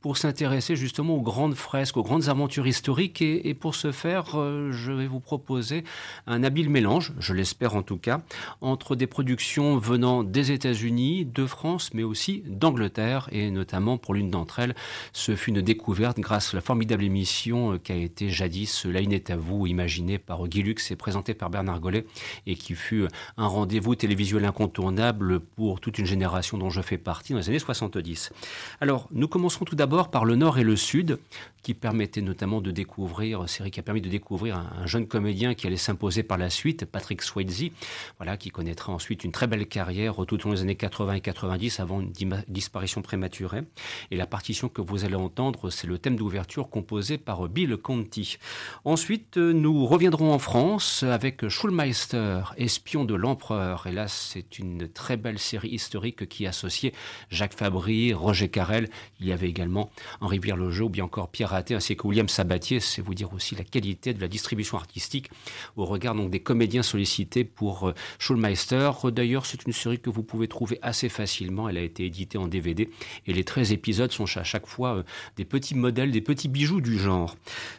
pour 0.00 0.16
s'intéresser 0.16 0.76
justement 0.76 1.16
aux 1.16 1.22
grandes 1.22 1.54
fresques, 1.54 1.96
aux 1.96 2.02
grandes 2.02 2.28
aventures 2.28 2.66
historiques. 2.66 3.22
Et, 3.22 3.54
pour 3.54 3.74
ce 3.74 3.92
faire, 3.92 4.38
euh, 4.38 4.70
je 4.72 4.92
vais 4.92 5.06
vous 5.06 5.20
proposer 5.20 5.84
un 6.26 6.42
habile 6.44 6.70
mélange, 6.70 7.12
je 7.18 7.32
l'espère 7.32 7.74
en 7.74 7.82
tout 7.82 7.96
cas, 7.96 8.20
entre 8.60 8.96
des 8.96 9.06
productions 9.06 9.78
venant 9.78 10.22
des 10.22 10.52
De 10.66 11.46
France, 11.46 11.90
mais 11.94 12.02
aussi 12.02 12.42
d'Angleterre, 12.46 13.28
et 13.30 13.50
notamment 13.50 13.98
pour 13.98 14.14
l'une 14.14 14.30
d'entre 14.30 14.58
elles, 14.58 14.74
ce 15.12 15.36
fut 15.36 15.50
une 15.50 15.62
découverte 15.62 16.18
grâce 16.18 16.52
à 16.52 16.56
la 16.56 16.60
formidable 16.60 17.04
émission 17.04 17.78
qui 17.78 17.92
a 17.92 17.96
été 17.96 18.30
jadis 18.30 18.84
La 18.84 19.00
Une 19.00 19.12
est 19.12 19.30
à 19.30 19.36
vous, 19.36 19.66
imaginée 19.66 20.18
par 20.18 20.46
Guy 20.48 20.62
Lux 20.62 20.90
et 20.90 20.96
présentée 20.96 21.34
par 21.34 21.50
Bernard 21.50 21.80
Gollet, 21.80 22.04
et 22.46 22.56
qui 22.56 22.74
fut 22.74 23.06
un 23.36 23.46
rendez-vous 23.46 23.94
télévisuel 23.94 24.44
incontournable 24.44 25.40
pour 25.40 25.80
toute 25.80 25.98
une 25.98 26.06
génération 26.06 26.58
dont 26.58 26.70
je 26.70 26.82
fais 26.82 26.98
partie 26.98 27.32
dans 27.32 27.38
les 27.38 27.48
années 27.48 27.58
70. 27.58 28.32
Alors, 28.80 29.08
nous 29.12 29.28
commencerons 29.28 29.64
tout 29.64 29.76
d'abord 29.76 30.10
par 30.10 30.24
le 30.24 30.36
Nord 30.36 30.58
et 30.58 30.64
le 30.64 30.76
Sud, 30.76 31.18
qui 31.66 31.74
permettait 31.74 32.20
notamment 32.20 32.60
de 32.60 32.70
découvrir, 32.70 33.48
série 33.48 33.72
qui 33.72 33.80
a 33.80 33.82
permis 33.82 34.00
de 34.00 34.08
découvrir 34.08 34.56
un, 34.56 34.86
jeune 34.86 35.08
comédien 35.08 35.54
qui 35.54 35.66
allait 35.66 35.76
s'imposer 35.76 36.22
par 36.22 36.38
la 36.38 36.48
suite, 36.48 36.84
Patrick 36.84 37.22
Swayze, 37.22 37.70
voilà, 38.18 38.36
qui 38.36 38.50
connaîtra 38.50 38.92
ensuite 38.92 39.24
une 39.24 39.32
très 39.32 39.48
belle 39.48 39.66
carrière 39.66 40.14
tout 40.28 40.46
au 40.46 40.50
long 40.50 40.55
des 40.56 40.62
années 40.62 40.76
80 40.76 41.14
et 41.14 41.20
90 41.20 41.80
avant 41.80 42.00
une 42.00 42.12
disparition 42.48 43.02
prématurée. 43.02 43.62
Et 44.10 44.16
la 44.16 44.26
partition 44.26 44.68
que 44.68 44.80
vous 44.80 45.04
allez 45.04 45.14
entendre, 45.14 45.70
c'est 45.70 45.86
le 45.86 45.98
thème 45.98 46.16
d'ouverture 46.16 46.68
composé 46.68 47.18
par 47.18 47.48
Bill 47.48 47.76
Conti. 47.76 48.38
Ensuite, 48.84 49.36
nous 49.36 49.86
reviendrons 49.86 50.32
en 50.32 50.38
France 50.38 51.02
avec 51.02 51.48
Schulmeister, 51.48 52.40
espion 52.56 53.04
de 53.04 53.14
l'empereur. 53.14 53.86
Et 53.86 53.92
là, 53.92 54.08
c'est 54.08 54.58
une 54.58 54.88
très 54.88 55.16
belle 55.16 55.38
série 55.38 55.68
historique 55.68 56.28
qui 56.28 56.46
associait 56.46 56.92
Jacques 57.30 57.54
Fabry, 57.54 58.12
Roger 58.12 58.48
Carrel. 58.48 58.88
Il 59.20 59.26
y 59.26 59.32
avait 59.32 59.48
également 59.48 59.90
Henri 60.20 60.38
Vierlogeau 60.38 60.86
ou 60.86 60.90
bien 60.90 61.04
encore 61.04 61.28
Pierre 61.28 61.50
Raté 61.50 61.74
ainsi 61.74 61.96
que 61.96 62.06
William 62.06 62.28
Sabatier. 62.28 62.80
C'est 62.80 63.02
vous 63.02 63.14
dire 63.14 63.32
aussi 63.32 63.54
la 63.54 63.64
qualité 63.64 64.14
de 64.14 64.20
la 64.20 64.28
distribution 64.28 64.78
artistique 64.78 65.30
au 65.76 65.84
regard 65.84 66.14
donc 66.14 66.30
des 66.30 66.40
comédiens 66.40 66.82
sollicités 66.82 67.44
pour 67.44 67.88
euh, 67.88 67.94
Schulmeister. 68.18 68.90
D'ailleurs, 69.04 69.46
c'est 69.46 69.64
une 69.66 69.72
série 69.72 70.00
que 70.00 70.10
vous 70.10 70.22
pouvez 70.22 70.45
trouver 70.46 70.78
assez 70.82 71.08
facilement. 71.08 71.68
Elle 71.68 71.78
a 71.78 71.82
été 71.82 72.04
éditée 72.04 72.38
en 72.38 72.46
DVD 72.46 72.88
et 73.26 73.32
les 73.32 73.44
13 73.44 73.72
épisodes 73.72 74.12
sont 74.12 74.26
à 74.36 74.44
chaque 74.44 74.66
fois 74.66 74.96
euh, 74.96 75.02
des 75.36 75.44
petits 75.44 75.74
modèles, 75.74 76.10
des 76.10 76.20
petits 76.20 76.48
bijoux 76.48 76.80
du 76.80 76.98
genre. 76.98 77.36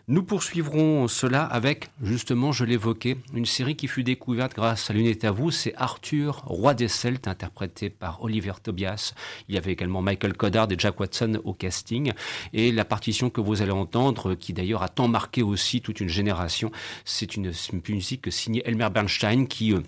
Nous 0.08 0.24
poursuivrons 0.24 1.08
cela 1.08 1.44
avec, 1.44 1.90
justement, 2.02 2.52
je 2.52 2.66
l'évoquais, 2.66 3.18
une 3.34 3.46
série 3.46 3.76
qui 3.76 3.88
fut 3.88 4.04
découverte 4.04 4.56
grâce 4.56 4.90
à 4.90 4.94
l'une 4.94 5.08
à 5.24 5.32
vous, 5.32 5.52
c'est 5.52 5.74
Arthur, 5.76 6.44
roi 6.46 6.74
des 6.74 6.88
Celtes, 6.88 7.28
interprété 7.28 7.90
par 7.90 8.24
Oliver 8.24 8.54
Tobias. 8.62 9.14
Il 9.48 9.56
y 9.56 9.58
avait 9.58 9.72
également 9.72 10.02
Michael 10.02 10.34
Coddard 10.34 10.68
et 10.72 10.76
Jack 10.78 11.00
Watson 11.00 11.42
au 11.44 11.54
casting. 11.54 12.12
Et 12.54 12.72
la 12.72 12.86
partition 12.86 13.30
que 13.30 13.42
vous 13.42 13.62
allez 13.62 13.72
entendre, 13.72 14.36
qui 14.36 14.54
d'ailleurs 14.54 14.84
a 14.84 14.90
tant 14.90 15.08
marqué 15.08 15.42
aussi 15.44 15.82
toute 15.82 16.00
une 16.00 16.10
génération, 16.10 16.72
c'est 17.06 17.36
une, 17.36 17.52
une 17.74 17.82
musique 17.96 18.32
signée 18.32 18.62
Elmer 18.66 18.90
Bernstein 18.90 19.48
qui 19.48 19.74
euh, 19.74 19.82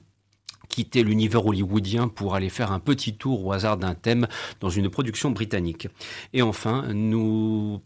quitter 0.70 1.04
l'univers 1.04 1.46
hollywoodien 1.46 2.08
pour 2.08 2.36
aller 2.36 2.50
faire 2.50 2.72
un 2.72 2.80
petit 2.80 3.16
tour 3.16 3.46
au 3.46 3.52
hasard 3.52 3.78
d'un 3.78 3.96
thème 3.96 4.28
dans 4.62 4.70
une 4.70 4.90
production 4.90 5.32
britannique. 5.32 5.88
Et 6.34 6.42
enfin, 6.42 6.94
nous 6.94 7.82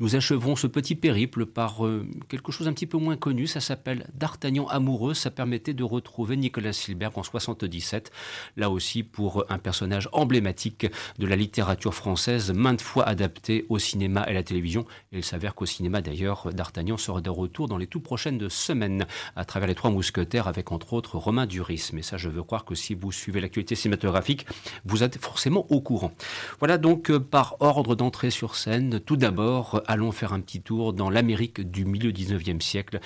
nous 0.00 0.16
achevons 0.16 0.56
ce 0.56 0.66
petit 0.66 0.94
périple 0.94 1.46
par 1.46 1.86
euh, 1.86 2.06
quelque 2.28 2.52
chose 2.52 2.68
un 2.68 2.72
petit 2.72 2.86
peu 2.86 2.98
moins 2.98 3.16
connu. 3.16 3.46
Ça 3.46 3.60
s'appelle 3.60 4.06
D'Artagnan 4.14 4.66
amoureux. 4.68 5.14
Ça 5.14 5.30
permettait 5.30 5.74
de 5.74 5.84
retrouver 5.84 6.36
Nicolas 6.36 6.72
Silberg 6.72 7.16
en 7.16 7.22
77. 7.22 8.10
Là 8.56 8.70
aussi 8.70 9.02
pour 9.02 9.44
un 9.48 9.58
personnage 9.58 10.08
emblématique 10.12 10.86
de 11.18 11.26
la 11.26 11.36
littérature 11.36 11.94
française, 11.94 12.52
maintes 12.52 12.82
fois 12.82 13.04
adapté 13.04 13.66
au 13.68 13.78
cinéma 13.78 14.24
et 14.26 14.30
à 14.30 14.34
la 14.34 14.42
télévision. 14.42 14.84
Il 15.12 15.24
s'avère 15.24 15.54
qu'au 15.54 15.66
cinéma 15.66 16.00
d'ailleurs, 16.00 16.52
D'Artagnan 16.52 16.96
sera 16.96 17.20
de 17.20 17.30
retour 17.30 17.68
dans 17.68 17.78
les 17.78 17.86
tout 17.86 18.00
prochaines 18.00 18.48
semaines 18.48 19.06
à 19.36 19.44
travers 19.44 19.68
les 19.68 19.74
Trois 19.74 19.90
Mousquetaires 19.90 20.48
avec 20.48 20.72
entre 20.72 20.92
autres 20.92 21.16
Romain 21.18 21.46
Duris. 21.46 21.90
Mais 21.92 22.02
ça, 22.02 22.16
je 22.16 22.28
veux 22.28 22.42
croire 22.42 22.64
que 22.64 22.74
si 22.74 22.94
vous 22.94 23.12
suivez 23.12 23.40
l'actualité 23.40 23.74
cinématographique, 23.74 24.46
vous 24.84 25.02
êtes 25.02 25.18
forcément 25.18 25.66
au 25.70 25.80
courant. 25.80 26.12
Voilà 26.58 26.78
donc 26.78 27.10
euh, 27.10 27.20
par 27.20 27.56
ordre 27.60 27.94
d'entrée 27.94 28.30
sur 28.30 28.56
scène. 28.56 29.00
Tout 29.00 29.16
d'abord, 29.16 29.73
allons 29.86 30.12
faire 30.12 30.32
un 30.32 30.40
petit 30.40 30.62
tour 30.62 30.92
dans 30.92 31.10
l'Amérique 31.10 31.60
du 31.60 31.84
milieu 31.84 32.12
19e 32.12 32.60
siècle. 32.60 33.00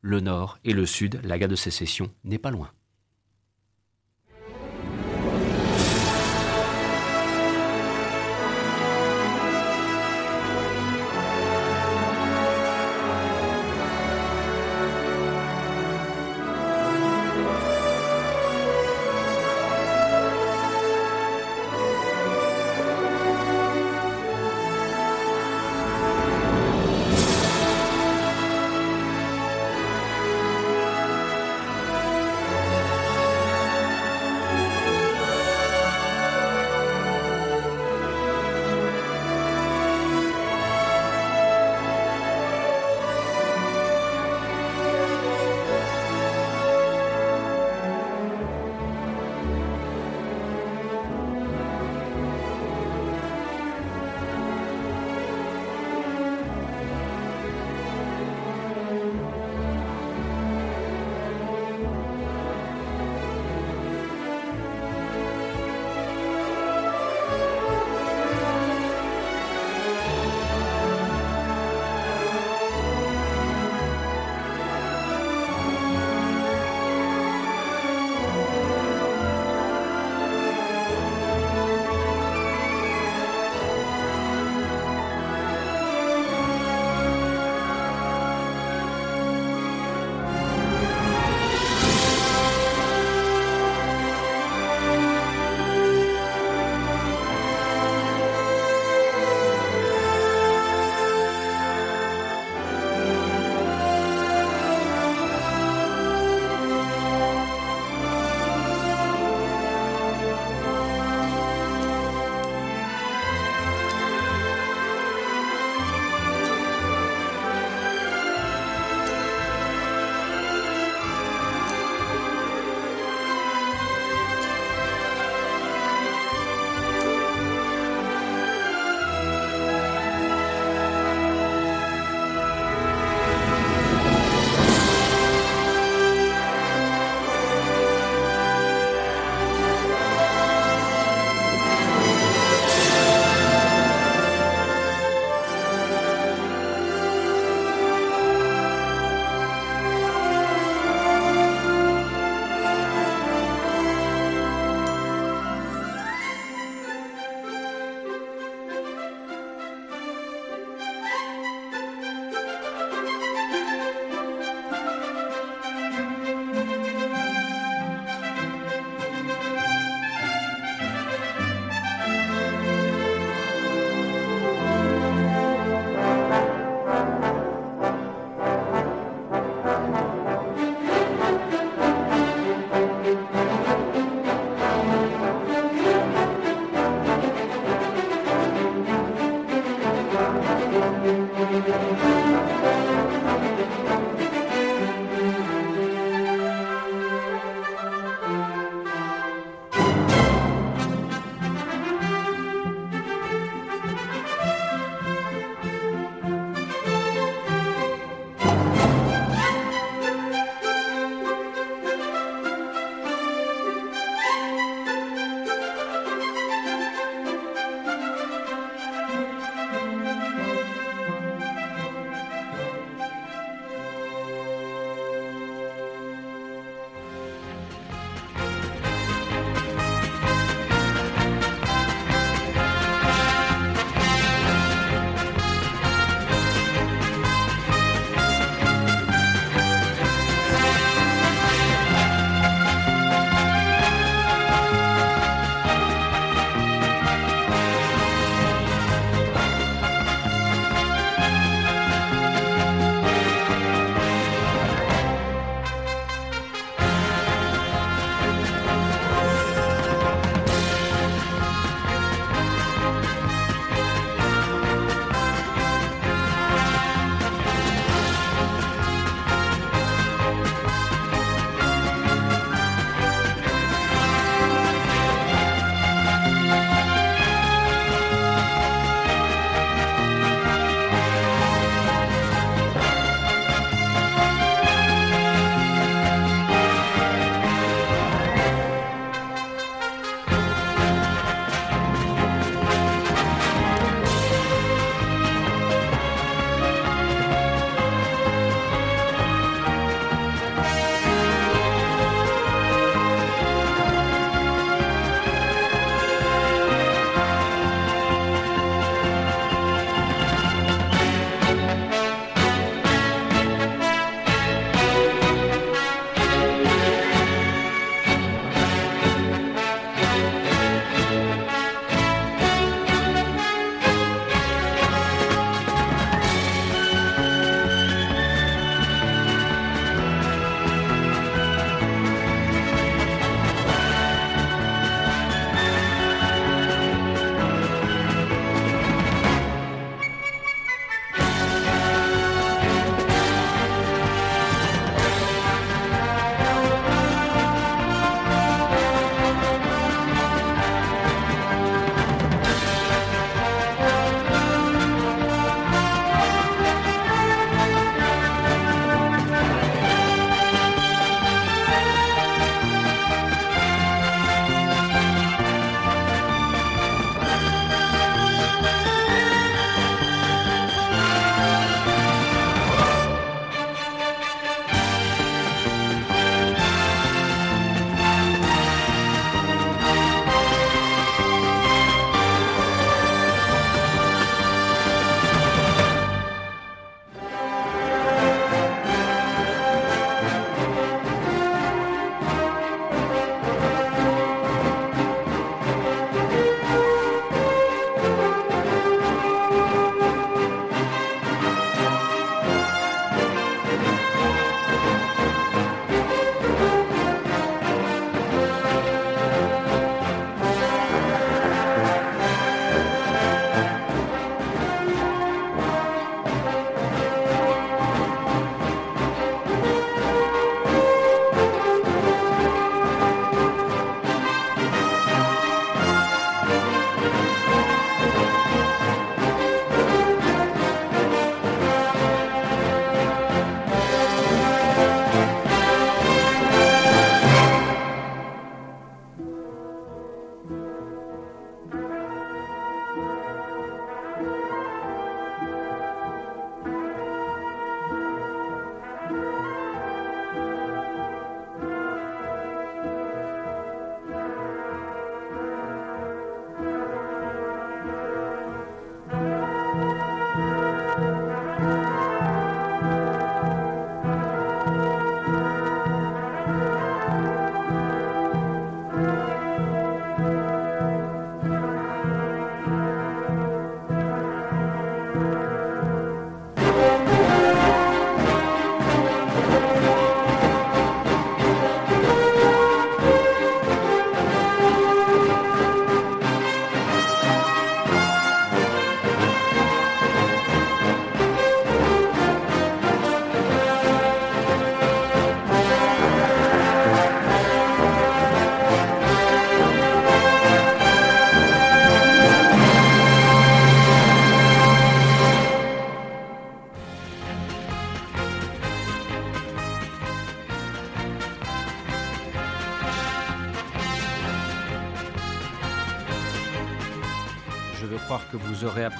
Le 0.00 0.20
nord 0.20 0.58
et 0.64 0.72
le 0.72 0.86
sud, 0.86 1.20
la 1.24 1.38
guerre 1.38 1.48
de 1.48 1.56
sécession 1.56 2.10
n'est 2.24 2.38
pas 2.38 2.50
loin. 2.50 2.70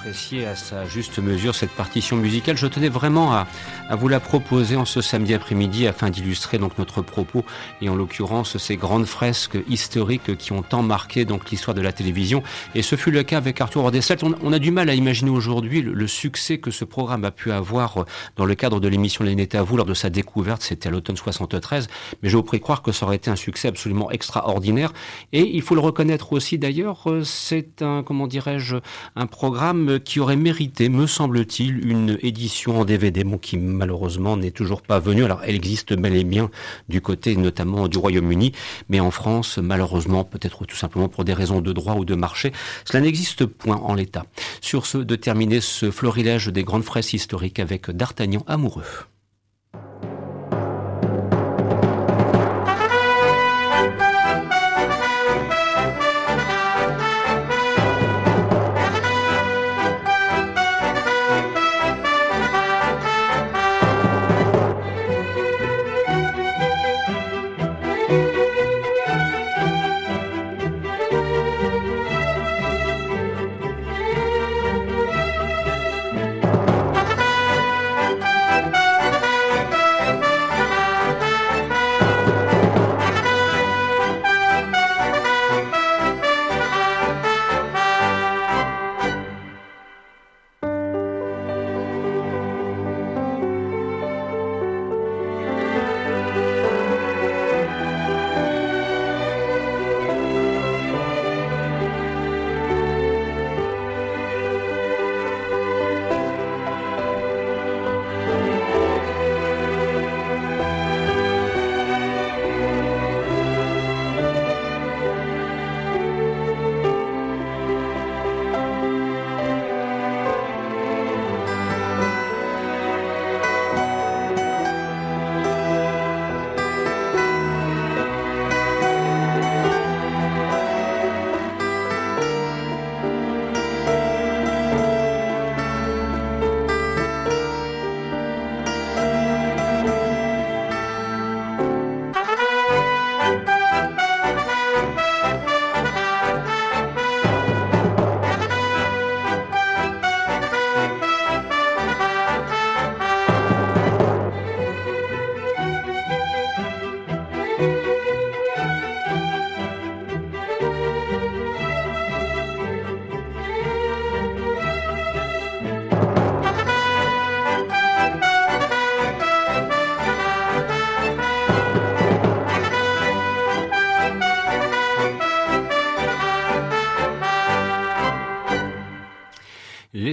Apprécié 0.03 0.45
à 0.45 0.53
sa 0.53 0.85
juste 0.85 1.19
mesure 1.19 1.55
cette 1.55 1.71
partition 1.71 2.17
musicale. 2.17 2.57
Je 2.57 2.67
tenais 2.67 2.89
vraiment 2.89 3.33
à, 3.33 3.47
vous 3.95 4.07
la 4.07 4.19
proposer 4.19 4.75
en 4.75 4.85
ce 4.85 5.01
samedi 5.01 5.33
après-midi 5.33 5.87
afin 5.87 6.09
d'illustrer 6.09 6.57
donc 6.57 6.77
notre 6.77 7.01
propos 7.01 7.45
et 7.81 7.89
en 7.89 7.95
l'occurrence 7.95 8.57
ces 8.57 8.75
grandes 8.75 9.05
fresques 9.05 9.57
historiques 9.67 10.37
qui 10.37 10.51
ont 10.51 10.61
tant 10.61 10.81
marqué 10.81 11.25
donc 11.25 11.49
l'histoire 11.51 11.75
de 11.75 11.81
la 11.81 11.91
télévision. 11.91 12.43
Et 12.75 12.81
ce 12.81 12.95
fut 12.95 13.11
le 13.11 13.23
cas 13.23 13.37
avec 13.37 13.59
Arthur 13.61 13.83
Ordessel. 13.83 14.17
On, 14.41 14.53
a 14.53 14.59
du 14.59 14.71
mal 14.71 14.89
à 14.89 14.93
imaginer 14.93 15.29
aujourd'hui 15.29 15.81
le, 15.81 16.07
succès 16.07 16.57
que 16.57 16.71
ce 16.71 16.85
programme 16.85 17.25
a 17.25 17.31
pu 17.31 17.51
avoir 17.51 18.05
dans 18.35 18.45
le 18.45 18.55
cadre 18.55 18.79
de 18.79 18.87
l'émission 18.87 19.23
Les 19.23 19.33
à 19.53 19.63
vous 19.63 19.77
lors 19.77 19.85
de 19.85 19.93
sa 19.93 20.09
découverte. 20.09 20.61
C'était 20.61 20.87
à 20.87 20.91
l'automne 20.91 21.17
73. 21.17 21.87
Mais 22.21 22.29
je 22.29 22.37
vous 22.37 22.43
prie 22.43 22.59
croire 22.59 22.81
que 22.81 22.91
ça 22.91 23.05
aurait 23.05 23.17
été 23.17 23.29
un 23.29 23.35
succès 23.35 23.67
absolument 23.67 24.09
extraordinaire. 24.11 24.93
Et 25.33 25.55
il 25.55 25.61
faut 25.61 25.75
le 25.75 25.81
reconnaître 25.81 26.33
aussi 26.33 26.57
d'ailleurs, 26.57 27.07
c'est 27.23 27.81
un, 27.81 28.03
comment 28.03 28.27
dirais-je, 28.27 28.77
un 29.15 29.27
programme 29.27 29.99
qui 29.99 30.19
aurait 30.19 30.35
mérité, 30.35 30.89
me 30.89 31.07
semble-t-il, 31.07 31.87
une 31.87 32.17
édition 32.21 32.79
en 32.79 32.85
DVD, 32.85 33.23
malheureusement 33.73 34.37
n'est 34.37 34.51
toujours 34.51 34.81
pas 34.81 34.99
venue. 34.99 35.23
Alors, 35.25 35.41
elle 35.43 35.55
existe 35.55 35.93
bel 35.93 36.15
et 36.15 36.23
bien 36.23 36.49
du 36.89 37.01
côté 37.01 37.35
notamment 37.35 37.87
du 37.87 37.97
Royaume-Uni, 37.97 38.53
mais 38.89 38.99
en 38.99 39.11
France, 39.11 39.57
malheureusement, 39.57 40.23
peut-être 40.23 40.65
tout 40.65 40.75
simplement 40.75 41.09
pour 41.09 41.25
des 41.25 41.33
raisons 41.33 41.61
de 41.61 41.73
droit 41.73 41.95
ou 41.95 42.05
de 42.05 42.15
marché, 42.15 42.53
cela 42.85 43.01
n'existe 43.01 43.45
point 43.45 43.77
en 43.77 43.93
l'état. 43.93 44.25
Sur 44.61 44.85
ce, 44.85 44.97
de 44.97 45.15
terminer 45.15 45.61
ce 45.61 45.91
florilège 45.91 46.47
des 46.47 46.63
grandes 46.63 46.83
fraises 46.83 47.13
historiques 47.13 47.59
avec 47.59 47.91
D'Artagnan 47.91 48.43
amoureux. 48.47 48.83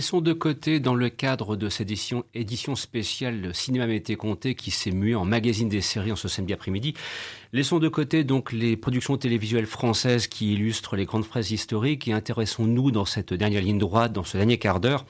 Laissons 0.00 0.22
de 0.22 0.32
côté 0.32 0.80
dans 0.80 0.94
le 0.94 1.10
cadre 1.10 1.56
de 1.56 1.68
cette 1.68 1.90
édition, 1.90 2.24
édition 2.32 2.74
spéciale 2.74 3.50
Cinéma 3.52 3.86
Mété 3.86 4.16
Comté 4.16 4.54
qui 4.54 4.70
s'est 4.70 4.92
mué 4.92 5.14
en 5.14 5.26
magazine 5.26 5.68
des 5.68 5.82
séries 5.82 6.10
en 6.10 6.16
ce 6.16 6.26
samedi 6.26 6.54
après-midi. 6.54 6.94
Laissons 7.52 7.78
de 7.78 7.88
côté 7.88 8.24
donc 8.24 8.50
les 8.50 8.78
productions 8.78 9.18
télévisuelles 9.18 9.66
françaises 9.66 10.26
qui 10.26 10.54
illustrent 10.54 10.96
les 10.96 11.04
grandes 11.04 11.26
phrases 11.26 11.50
historiques 11.50 12.08
et 12.08 12.14
intéressons-nous 12.14 12.90
dans 12.92 13.04
cette 13.04 13.34
dernière 13.34 13.60
ligne 13.60 13.76
droite, 13.76 14.14
dans 14.14 14.24
ce 14.24 14.38
dernier 14.38 14.56
quart 14.56 14.80
d'heure, 14.80 15.04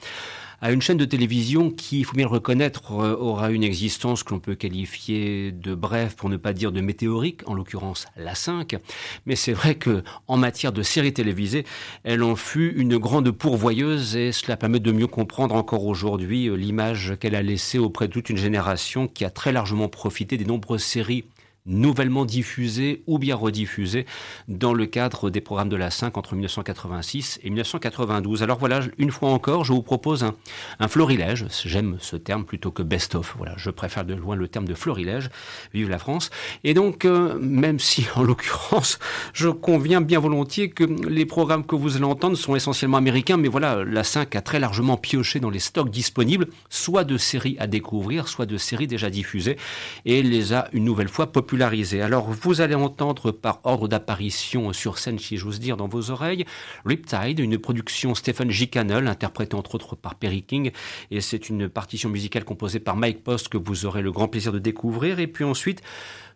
à 0.61 0.71
une 0.71 0.81
chaîne 0.81 0.97
de 0.97 1.05
télévision 1.05 1.71
qui, 1.71 1.99
il 1.99 2.05
faut 2.05 2.15
bien 2.15 2.25
le 2.25 2.31
reconnaître, 2.31 2.91
euh, 2.91 3.15
aura 3.15 3.49
une 3.49 3.63
existence 3.63 4.21
que 4.23 4.33
l'on 4.33 4.39
peut 4.39 4.53
qualifier 4.53 5.51
de 5.51 5.73
brève, 5.73 6.15
pour 6.15 6.29
ne 6.29 6.37
pas 6.37 6.53
dire 6.53 6.71
de 6.71 6.81
météorique, 6.81 7.41
en 7.47 7.55
l'occurrence 7.55 8.05
la 8.15 8.35
5. 8.35 8.77
Mais 9.25 9.35
c'est 9.35 9.53
vrai 9.53 9.75
que 9.75 10.03
en 10.27 10.37
matière 10.37 10.71
de 10.71 10.83
séries 10.83 11.13
télévisées, 11.13 11.65
elle 12.03 12.21
en 12.21 12.35
fut 12.35 12.73
une 12.77 12.97
grande 12.97 13.31
pourvoyeuse 13.31 14.15
et 14.15 14.31
cela 14.31 14.55
permet 14.55 14.79
de 14.79 14.91
mieux 14.91 15.07
comprendre 15.07 15.55
encore 15.55 15.85
aujourd'hui 15.85 16.47
euh, 16.47 16.55
l'image 16.55 17.15
qu'elle 17.19 17.35
a 17.35 17.41
laissée 17.41 17.79
auprès 17.79 18.07
de 18.07 18.13
toute 18.13 18.29
une 18.29 18.37
génération 18.37 19.07
qui 19.07 19.25
a 19.25 19.31
très 19.31 19.51
largement 19.51 19.89
profité 19.89 20.37
des 20.37 20.45
nombreuses 20.45 20.83
séries 20.83 21.25
nouvellement 21.65 22.25
diffusé 22.25 23.03
ou 23.05 23.19
bien 23.19 23.35
rediffusé 23.35 24.05
dans 24.47 24.73
le 24.73 24.85
cadre 24.87 25.29
des 25.29 25.41
programmes 25.41 25.69
de 25.69 25.75
la 25.75 25.91
5 25.91 26.17
entre 26.17 26.33
1986 26.33 27.39
et 27.43 27.49
1992. 27.49 28.41
Alors 28.41 28.57
voilà, 28.57 28.81
une 28.97 29.11
fois 29.11 29.29
encore, 29.29 29.63
je 29.63 29.73
vous 29.73 29.83
propose 29.83 30.23
un, 30.23 30.35
un 30.79 30.87
florilège. 30.87 31.45
J'aime 31.65 31.97
ce 31.99 32.15
terme 32.15 32.45
plutôt 32.45 32.71
que 32.71 32.81
best-of. 32.81 33.35
Voilà, 33.37 33.53
je 33.57 33.69
préfère 33.69 34.05
de 34.05 34.15
loin 34.15 34.35
le 34.35 34.47
terme 34.47 34.65
de 34.65 34.73
florilège. 34.73 35.29
Vive 35.73 35.89
la 35.89 35.99
France. 35.99 36.31
Et 36.63 36.73
donc, 36.73 37.05
euh, 37.05 37.37
même 37.39 37.79
si 37.79 38.05
en 38.15 38.23
l'occurrence, 38.23 38.97
je 39.33 39.49
conviens 39.49 40.01
bien 40.01 40.19
volontiers 40.19 40.69
que 40.69 40.83
les 40.83 41.25
programmes 41.25 41.65
que 41.65 41.75
vous 41.75 41.95
allez 41.95 42.05
entendre 42.05 42.37
sont 42.37 42.55
essentiellement 42.55 42.97
américains, 42.97 43.37
mais 43.37 43.47
voilà, 43.47 43.83
la 43.83 44.03
5 44.03 44.35
a 44.35 44.41
très 44.41 44.59
largement 44.59 44.97
pioché 44.97 45.39
dans 45.39 45.49
les 45.49 45.59
stocks 45.59 45.91
disponibles, 45.91 46.47
soit 46.69 47.03
de 47.03 47.17
séries 47.17 47.55
à 47.59 47.67
découvrir, 47.67 48.27
soit 48.27 48.45
de 48.45 48.57
séries 48.57 48.87
déjà 48.87 49.09
diffusées, 49.09 49.57
et 50.05 50.23
les 50.23 50.53
a 50.53 50.67
une 50.73 50.85
nouvelle 50.85 51.07
fois 51.07 51.31
popularisées 51.31 51.50
alors, 51.59 52.29
vous 52.31 52.61
allez 52.61 52.75
entendre 52.75 53.31
par 53.31 53.59
ordre 53.65 53.89
d'apparition 53.89 54.71
sur 54.71 54.97
scène, 54.97 55.19
si 55.19 55.35
j'ose 55.35 55.59
dire, 55.59 55.75
dans 55.75 55.87
vos 55.87 56.09
oreilles, 56.09 56.45
Riptide, 56.85 57.39
une 57.39 57.57
production 57.57 58.15
Stephen 58.15 58.49
G. 58.49 58.67
Cannell, 58.67 59.07
interprétée 59.07 59.55
entre 59.55 59.75
autres 59.75 59.95
par 59.97 60.15
Perry 60.15 60.43
King, 60.43 60.71
et 61.09 61.19
c'est 61.19 61.49
une 61.49 61.67
partition 61.67 62.09
musicale 62.09 62.45
composée 62.45 62.79
par 62.79 62.95
Mike 62.95 63.23
Post 63.23 63.49
que 63.49 63.57
vous 63.57 63.85
aurez 63.85 64.01
le 64.01 64.13
grand 64.13 64.29
plaisir 64.29 64.53
de 64.53 64.59
découvrir. 64.59 65.19
Et 65.19 65.27
puis 65.27 65.43
ensuite, 65.43 65.81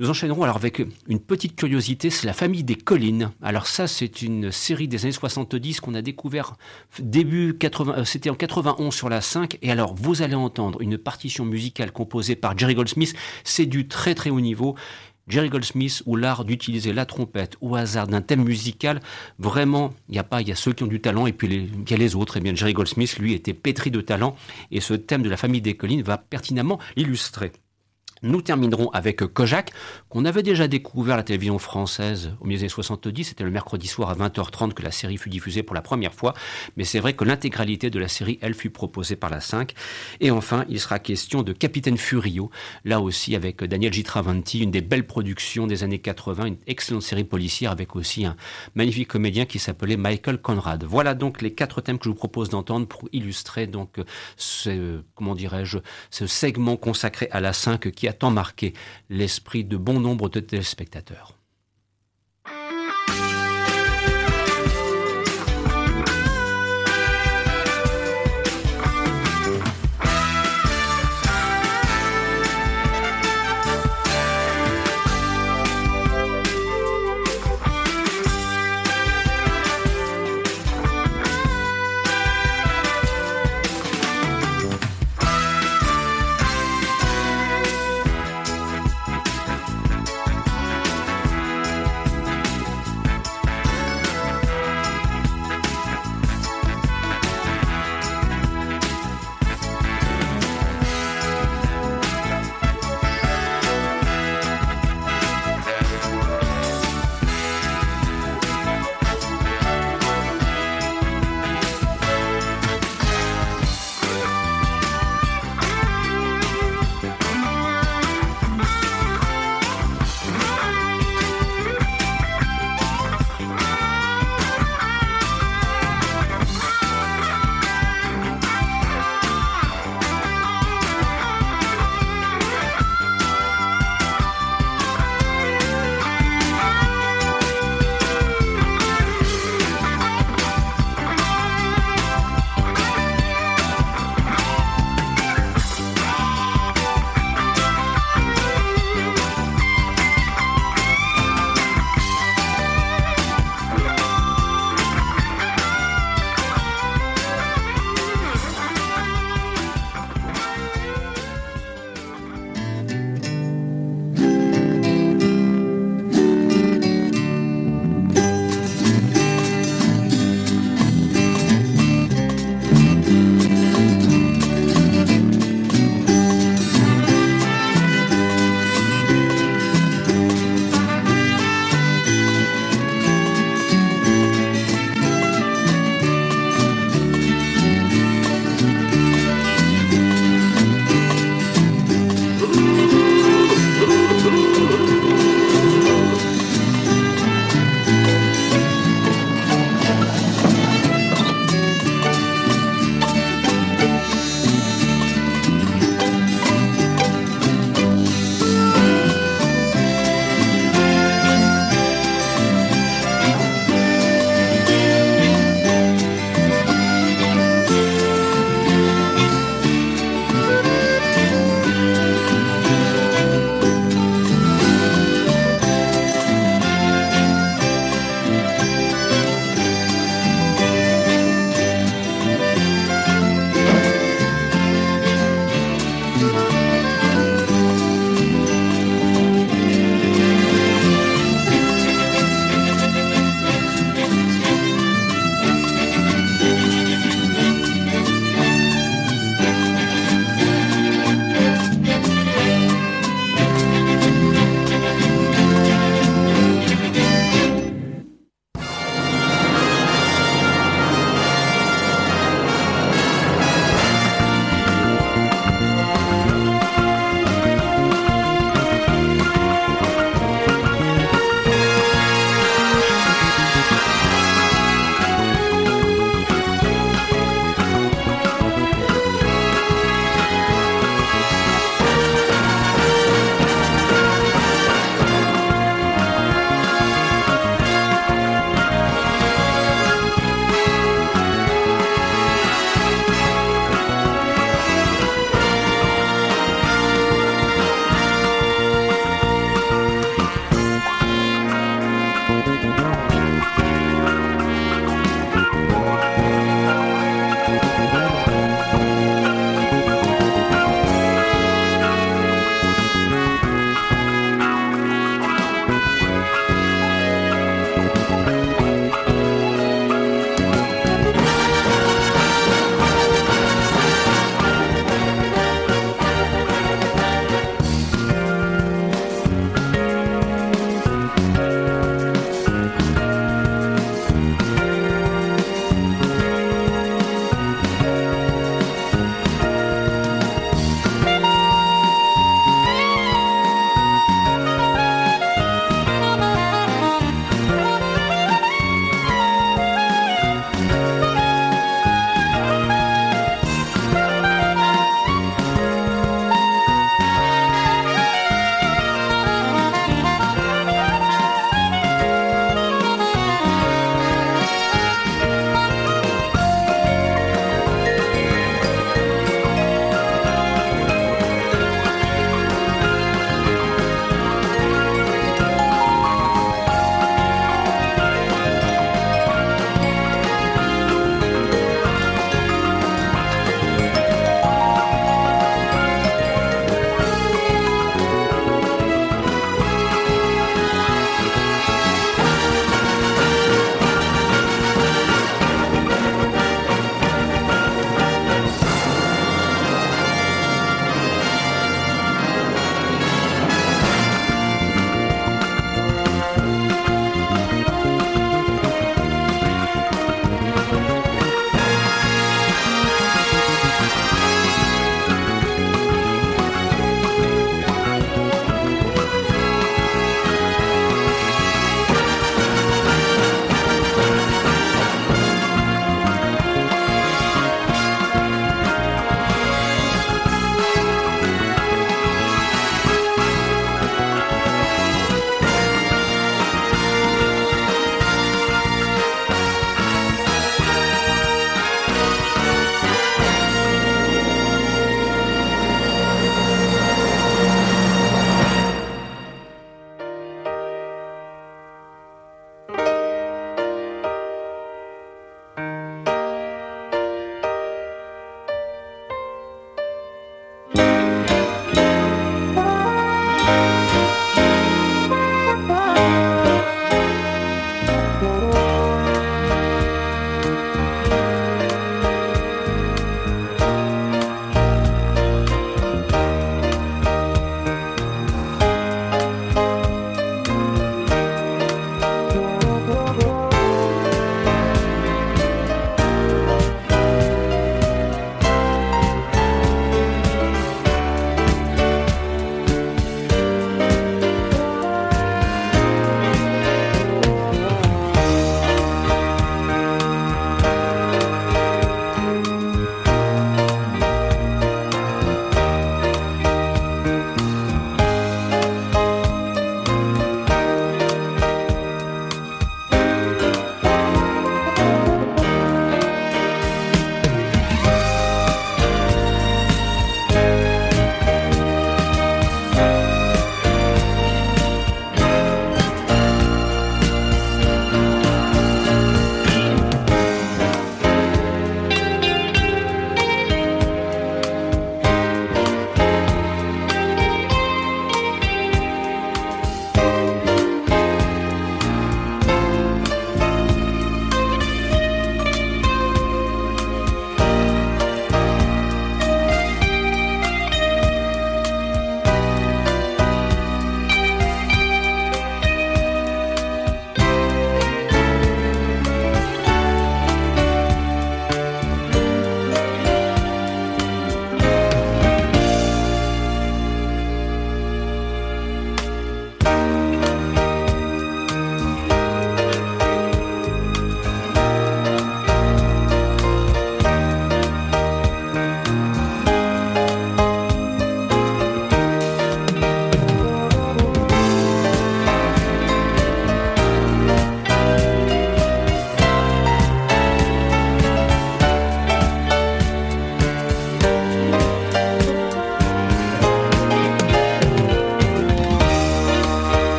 nous 0.00 0.08
enchaînerons 0.08 0.42
alors 0.42 0.56
avec 0.56 0.82
une 1.08 1.20
petite 1.20 1.54
curiosité, 1.56 2.08
c'est 2.08 2.26
la 2.26 2.32
famille 2.32 2.64
des 2.64 2.74
collines. 2.74 3.32
Alors 3.42 3.66
ça, 3.66 3.86
c'est 3.86 4.22
une 4.22 4.50
série 4.50 4.88
des 4.88 5.04
années 5.04 5.12
70 5.12 5.80
qu'on 5.80 5.94
a 5.94 6.00
découvert 6.00 6.54
début 6.98 7.58
80, 7.58 7.94
euh, 7.98 8.04
c'était 8.04 8.30
en 8.30 8.34
91 8.34 8.94
sur 8.94 9.10
la 9.10 9.20
5. 9.20 9.58
Et 9.60 9.70
alors, 9.70 9.94
vous 9.94 10.22
allez 10.22 10.34
entendre 10.34 10.80
une 10.80 10.96
partition 10.96 11.44
musicale 11.44 11.92
composée 11.92 12.34
par 12.34 12.56
Jerry 12.56 12.74
Goldsmith. 12.74 13.14
C'est 13.44 13.66
du 13.66 13.88
très 13.88 14.14
très 14.14 14.30
haut 14.30 14.40
niveau. 14.40 14.74
Jerry 15.28 15.50
Goldsmith 15.50 16.02
ou 16.06 16.16
l'art 16.16 16.46
d'utiliser 16.46 16.94
la 16.94 17.04
trompette 17.04 17.56
au 17.60 17.76
hasard 17.76 18.08
d'un 18.08 18.22
thème 18.22 18.42
musical, 18.42 19.00
vraiment, 19.38 19.92
il 20.08 20.12
n'y 20.12 20.18
a 20.18 20.24
pas, 20.24 20.40
il 20.40 20.48
y 20.48 20.52
a 20.52 20.56
ceux 20.56 20.72
qui 20.72 20.82
ont 20.82 20.88
du 20.88 21.00
talent 21.00 21.26
et 21.26 21.32
puis 21.32 21.46
il 21.46 21.90
y 21.90 21.94
a 21.94 21.98
les 21.98 22.16
autres. 22.16 22.38
Et 22.38 22.40
eh 22.40 22.42
bien, 22.42 22.54
Jerry 22.54 22.72
Goldsmith, 22.72 23.18
lui, 23.18 23.34
était 23.34 23.54
pétri 23.54 23.90
de 23.90 24.00
talent 24.00 24.34
et 24.70 24.80
ce 24.80 24.94
thème 24.94 25.22
de 25.22 25.28
la 25.28 25.36
famille 25.36 25.60
des 25.60 25.76
collines 25.76 26.02
va 26.02 26.16
pertinemment 26.16 26.80
l'illustrer. 26.96 27.52
Nous 28.22 28.42
terminerons 28.42 28.90
avec 28.90 29.24
Kojak, 29.24 29.72
qu'on 30.10 30.26
avait 30.26 30.42
déjà 30.42 30.68
découvert 30.68 31.14
à 31.14 31.16
la 31.16 31.22
télévision 31.22 31.58
française 31.58 32.32
au 32.40 32.44
milieu 32.44 32.58
des 32.58 32.64
années 32.64 32.68
70. 32.68 33.24
C'était 33.24 33.44
le 33.44 33.50
mercredi 33.50 33.86
soir 33.86 34.10
à 34.10 34.14
20h30 34.14 34.74
que 34.74 34.82
la 34.82 34.90
série 34.90 35.16
fut 35.16 35.30
diffusée 35.30 35.62
pour 35.62 35.74
la 35.74 35.80
première 35.80 36.12
fois. 36.12 36.34
Mais 36.76 36.84
c'est 36.84 37.00
vrai 37.00 37.14
que 37.14 37.24
l'intégralité 37.24 37.88
de 37.88 37.98
la 37.98 38.08
série, 38.08 38.38
elle, 38.42 38.52
fut 38.52 38.68
proposée 38.68 39.16
par 39.16 39.30
la 39.30 39.40
5. 39.40 39.72
Et 40.20 40.30
enfin, 40.30 40.66
il 40.68 40.78
sera 40.80 40.98
question 40.98 41.42
de 41.42 41.54
Capitaine 41.54 41.96
Furio, 41.96 42.50
là 42.84 43.00
aussi 43.00 43.34
avec 43.34 43.64
Daniel 43.64 43.94
Gitravanti, 43.94 44.60
une 44.60 44.70
des 44.70 44.82
belles 44.82 45.06
productions 45.06 45.66
des 45.66 45.82
années 45.82 45.98
80, 45.98 46.44
une 46.44 46.56
excellente 46.66 47.02
série 47.02 47.24
policière 47.24 47.70
avec 47.70 47.96
aussi 47.96 48.26
un 48.26 48.36
magnifique 48.74 49.08
comédien 49.08 49.46
qui 49.46 49.58
s'appelait 49.58 49.96
Michael 49.96 50.42
Conrad. 50.42 50.84
Voilà 50.84 51.14
donc 51.14 51.40
les 51.40 51.54
quatre 51.54 51.80
thèmes 51.80 51.98
que 51.98 52.04
je 52.04 52.10
vous 52.10 52.16
propose 52.16 52.50
d'entendre 52.50 52.86
pour 52.86 53.08
illustrer 53.12 53.66
donc 53.66 53.98
ce, 54.36 55.00
comment 55.14 55.34
dirais-je, 55.34 55.78
ce 56.10 56.26
segment 56.26 56.76
consacré 56.76 57.26
à 57.30 57.40
la 57.40 57.54
5 57.54 57.90
qui 57.92 58.09
a 58.10 58.12
tant 58.12 58.30
marqué 58.30 58.74
l'esprit 59.08 59.64
de 59.64 59.76
bon 59.76 59.98
nombre 60.00 60.28
de 60.28 60.40
téléspectateurs. 60.40 61.39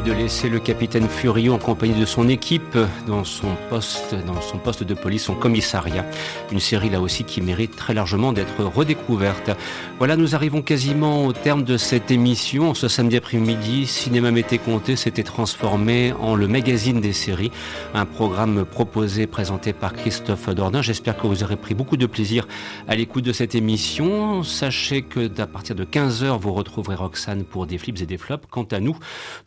De 0.00 0.12
laisser 0.12 0.48
le 0.48 0.58
capitaine 0.58 1.08
Furio 1.08 1.52
en 1.52 1.58
compagnie 1.58 1.98
de 1.98 2.04
son 2.04 2.28
équipe 2.28 2.78
dans 3.06 3.22
son 3.22 3.54
poste, 3.70 4.14
dans 4.26 4.40
son 4.40 4.58
poste 4.58 4.82
de 4.82 4.94
police, 4.94 5.24
son 5.24 5.34
commissariat. 5.34 6.04
Une 6.50 6.58
série 6.58 6.90
là 6.90 7.00
aussi 7.00 7.24
qui 7.24 7.40
mérite 7.40 7.76
très 7.76 7.94
largement 7.94 8.32
d'être 8.32 8.64
redécouverte. 8.64 9.50
Voilà, 9.98 10.16
nous 10.16 10.34
arrivons 10.34 10.62
quasiment 10.62 11.26
au 11.26 11.32
terme 11.32 11.62
de 11.62 11.76
cette 11.76 12.10
émission. 12.10 12.74
Ce 12.74 12.88
samedi 12.88 13.16
après-midi, 13.16 13.86
Cinéma 13.86 14.30
Mété 14.30 14.58
Comté 14.58 14.96
s'était 14.96 15.22
transformé 15.22 16.12
en 16.20 16.34
le 16.34 16.48
magazine 16.48 17.00
des 17.00 17.12
séries, 17.12 17.52
un 17.94 18.06
programme 18.06 18.64
proposé, 18.64 19.26
présenté 19.26 19.72
par 19.72 19.92
Christophe 19.92 20.48
Dordain. 20.48 20.82
J'espère 20.82 21.16
que 21.16 21.26
vous 21.26 21.44
aurez 21.44 21.56
pris 21.56 21.74
beaucoup 21.74 21.96
de 21.96 22.06
plaisir 22.06 22.48
à 22.88 22.96
l'écoute 22.96 23.24
de 23.24 23.32
cette 23.32 23.54
émission. 23.54 24.42
Sachez 24.42 25.02
que 25.02 25.30
à 25.40 25.46
partir 25.46 25.76
de 25.76 25.84
15h, 25.84 26.38
vous 26.38 26.52
retrouverez 26.52 26.96
Roxane 26.96 27.44
pour 27.44 27.66
des 27.66 27.78
flips 27.78 28.00
et 28.00 28.06
des 28.06 28.18
flops. 28.18 28.46
Quant 28.50 28.66
à 28.72 28.80
nous, 28.80 28.96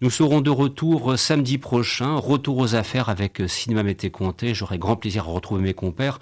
nous 0.02 0.10
serons 0.10 0.37
de 0.42 0.50
retour 0.50 1.18
samedi 1.18 1.58
prochain. 1.58 2.16
Retour 2.16 2.58
aux 2.58 2.76
affaires 2.76 3.10
avec 3.10 3.42
Cinéma 3.48 3.84
Mété 3.84 4.10
Comté. 4.10 4.54
J'aurai 4.54 4.78
grand 4.78 4.96
plaisir 4.96 5.28
à 5.28 5.32
retrouver 5.32 5.62
mes 5.62 5.74
compères 5.74 6.20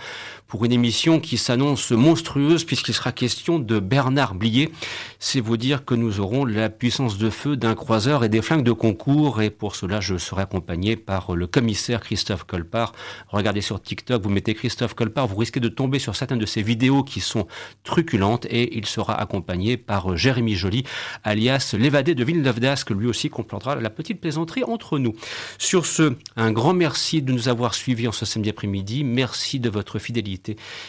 pour 0.48 0.66
une 0.66 0.72
émission 0.72 1.20
qui 1.20 1.38
s'annonce 1.38 1.92
monstrueuse 1.92 2.64
puisqu'il 2.64 2.94
sera 2.94 3.12
question 3.12 3.60
de 3.60 3.80
Bernard 3.80 4.36
Blier. 4.36 4.72
C'est 5.20 5.40
vous 5.40 5.58
dire 5.58 5.86
que 5.86 5.96
nous 5.96 6.20
aurons 6.20 6.46
la 6.46 6.70
puissance 6.70 7.18
de 7.18 7.30
feu 7.30 7.56
d'un 7.58 7.74
croiseur 7.74 8.24
et 8.24 8.30
des 8.30 8.42
flingues 8.42 8.64
de 8.64 8.72
concours 8.72 9.42
et 9.42 9.50
pour 9.50 9.76
cela 9.76 10.02
je 10.02 10.18
serai 10.18 10.44
accompagné 10.44 10.96
par 10.96 11.36
le 11.36 11.48
commissaire 11.48 12.02
Christophe 12.02 12.44
Colpart. 12.44 12.94
Regardez 13.30 13.62
sur 13.62 13.82
TikTok, 13.82 14.22
vous 14.22 14.30
mettez 14.30 14.54
Christophe 14.54 14.94
Colpart, 14.94 15.28
vous 15.28 15.38
risquez 15.38 15.60
de 15.60 15.70
tomber 15.70 16.00
sur 16.00 16.16
certaines 16.16 16.40
de 16.40 16.46
ces 16.46 16.62
vidéos 16.62 17.04
qui 17.04 17.22
sont 17.22 17.48
truculentes 17.84 18.46
et 18.46 18.78
il 18.78 18.86
sera 18.86 19.20
accompagné 19.20 19.78
par 19.78 20.16
Jérémy 20.16 20.56
Joly 20.56 20.84
alias 21.24 21.74
l'évadé 21.78 22.14
de 22.14 22.24
Villeneuve 22.24 22.60
d'Ascq, 22.60 22.92
lui 22.92 23.08
aussi 23.08 23.30
complètera 23.30 23.76
la 23.76 23.90
petite 23.90 24.22
plaisanterie 24.22 24.64
entre 24.64 25.00
nous. 25.00 25.16
Sur 25.58 25.86
ce, 25.86 26.16
un 26.36 26.52
grand 26.52 26.74
merci 26.74 27.22
de 27.22 27.32
nous 27.32 27.50
avoir 27.50 27.74
suivis 27.74 28.08
en 28.08 28.12
ce 28.12 28.26
samedi 28.26 28.50
après-midi. 28.50 29.04
Merci 29.04 29.60
de 29.60 29.70
votre 29.70 30.00
fidélité 30.00 30.35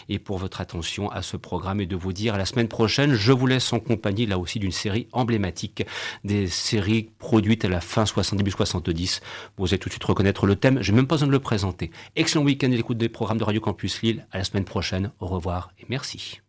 et 0.08 0.18
pour 0.18 0.38
votre 0.38 0.60
attention 0.60 1.10
à 1.10 1.22
ce 1.22 1.36
programme 1.36 1.80
et 1.80 1.86
de 1.86 1.96
vous 1.96 2.12
dire 2.12 2.34
à 2.34 2.38
la 2.38 2.46
semaine 2.46 2.68
prochaine. 2.68 3.14
Je 3.14 3.32
vous 3.32 3.46
laisse 3.46 3.72
en 3.72 3.80
compagnie 3.80 4.26
là 4.26 4.38
aussi 4.38 4.58
d'une 4.58 4.72
série 4.72 5.08
emblématique, 5.12 5.84
des 6.24 6.46
séries 6.46 7.10
produites 7.18 7.64
à 7.64 7.68
la 7.68 7.80
fin 7.80 8.06
60, 8.06 8.38
début 8.38 8.50
70. 8.50 9.20
Vous 9.56 9.66
allez 9.66 9.78
tout 9.78 9.88
de 9.88 9.92
suite 9.92 10.04
reconnaître 10.04 10.46
le 10.46 10.56
thème, 10.56 10.82
je 10.82 10.92
n'ai 10.92 10.96
même 10.96 11.06
pas 11.06 11.16
besoin 11.16 11.28
de 11.28 11.32
le 11.32 11.40
présenter. 11.40 11.90
Excellent 12.14 12.44
week-end 12.44 12.70
et 12.70 12.76
l'écoute 12.76 12.98
des 12.98 13.08
programmes 13.08 13.38
de 13.38 13.44
Radio 13.44 13.60
Campus 13.60 14.02
Lille. 14.02 14.26
À 14.32 14.38
la 14.38 14.44
semaine 14.44 14.64
prochaine. 14.64 15.12
Au 15.20 15.26
revoir 15.26 15.70
et 15.78 15.86
merci. 15.88 16.40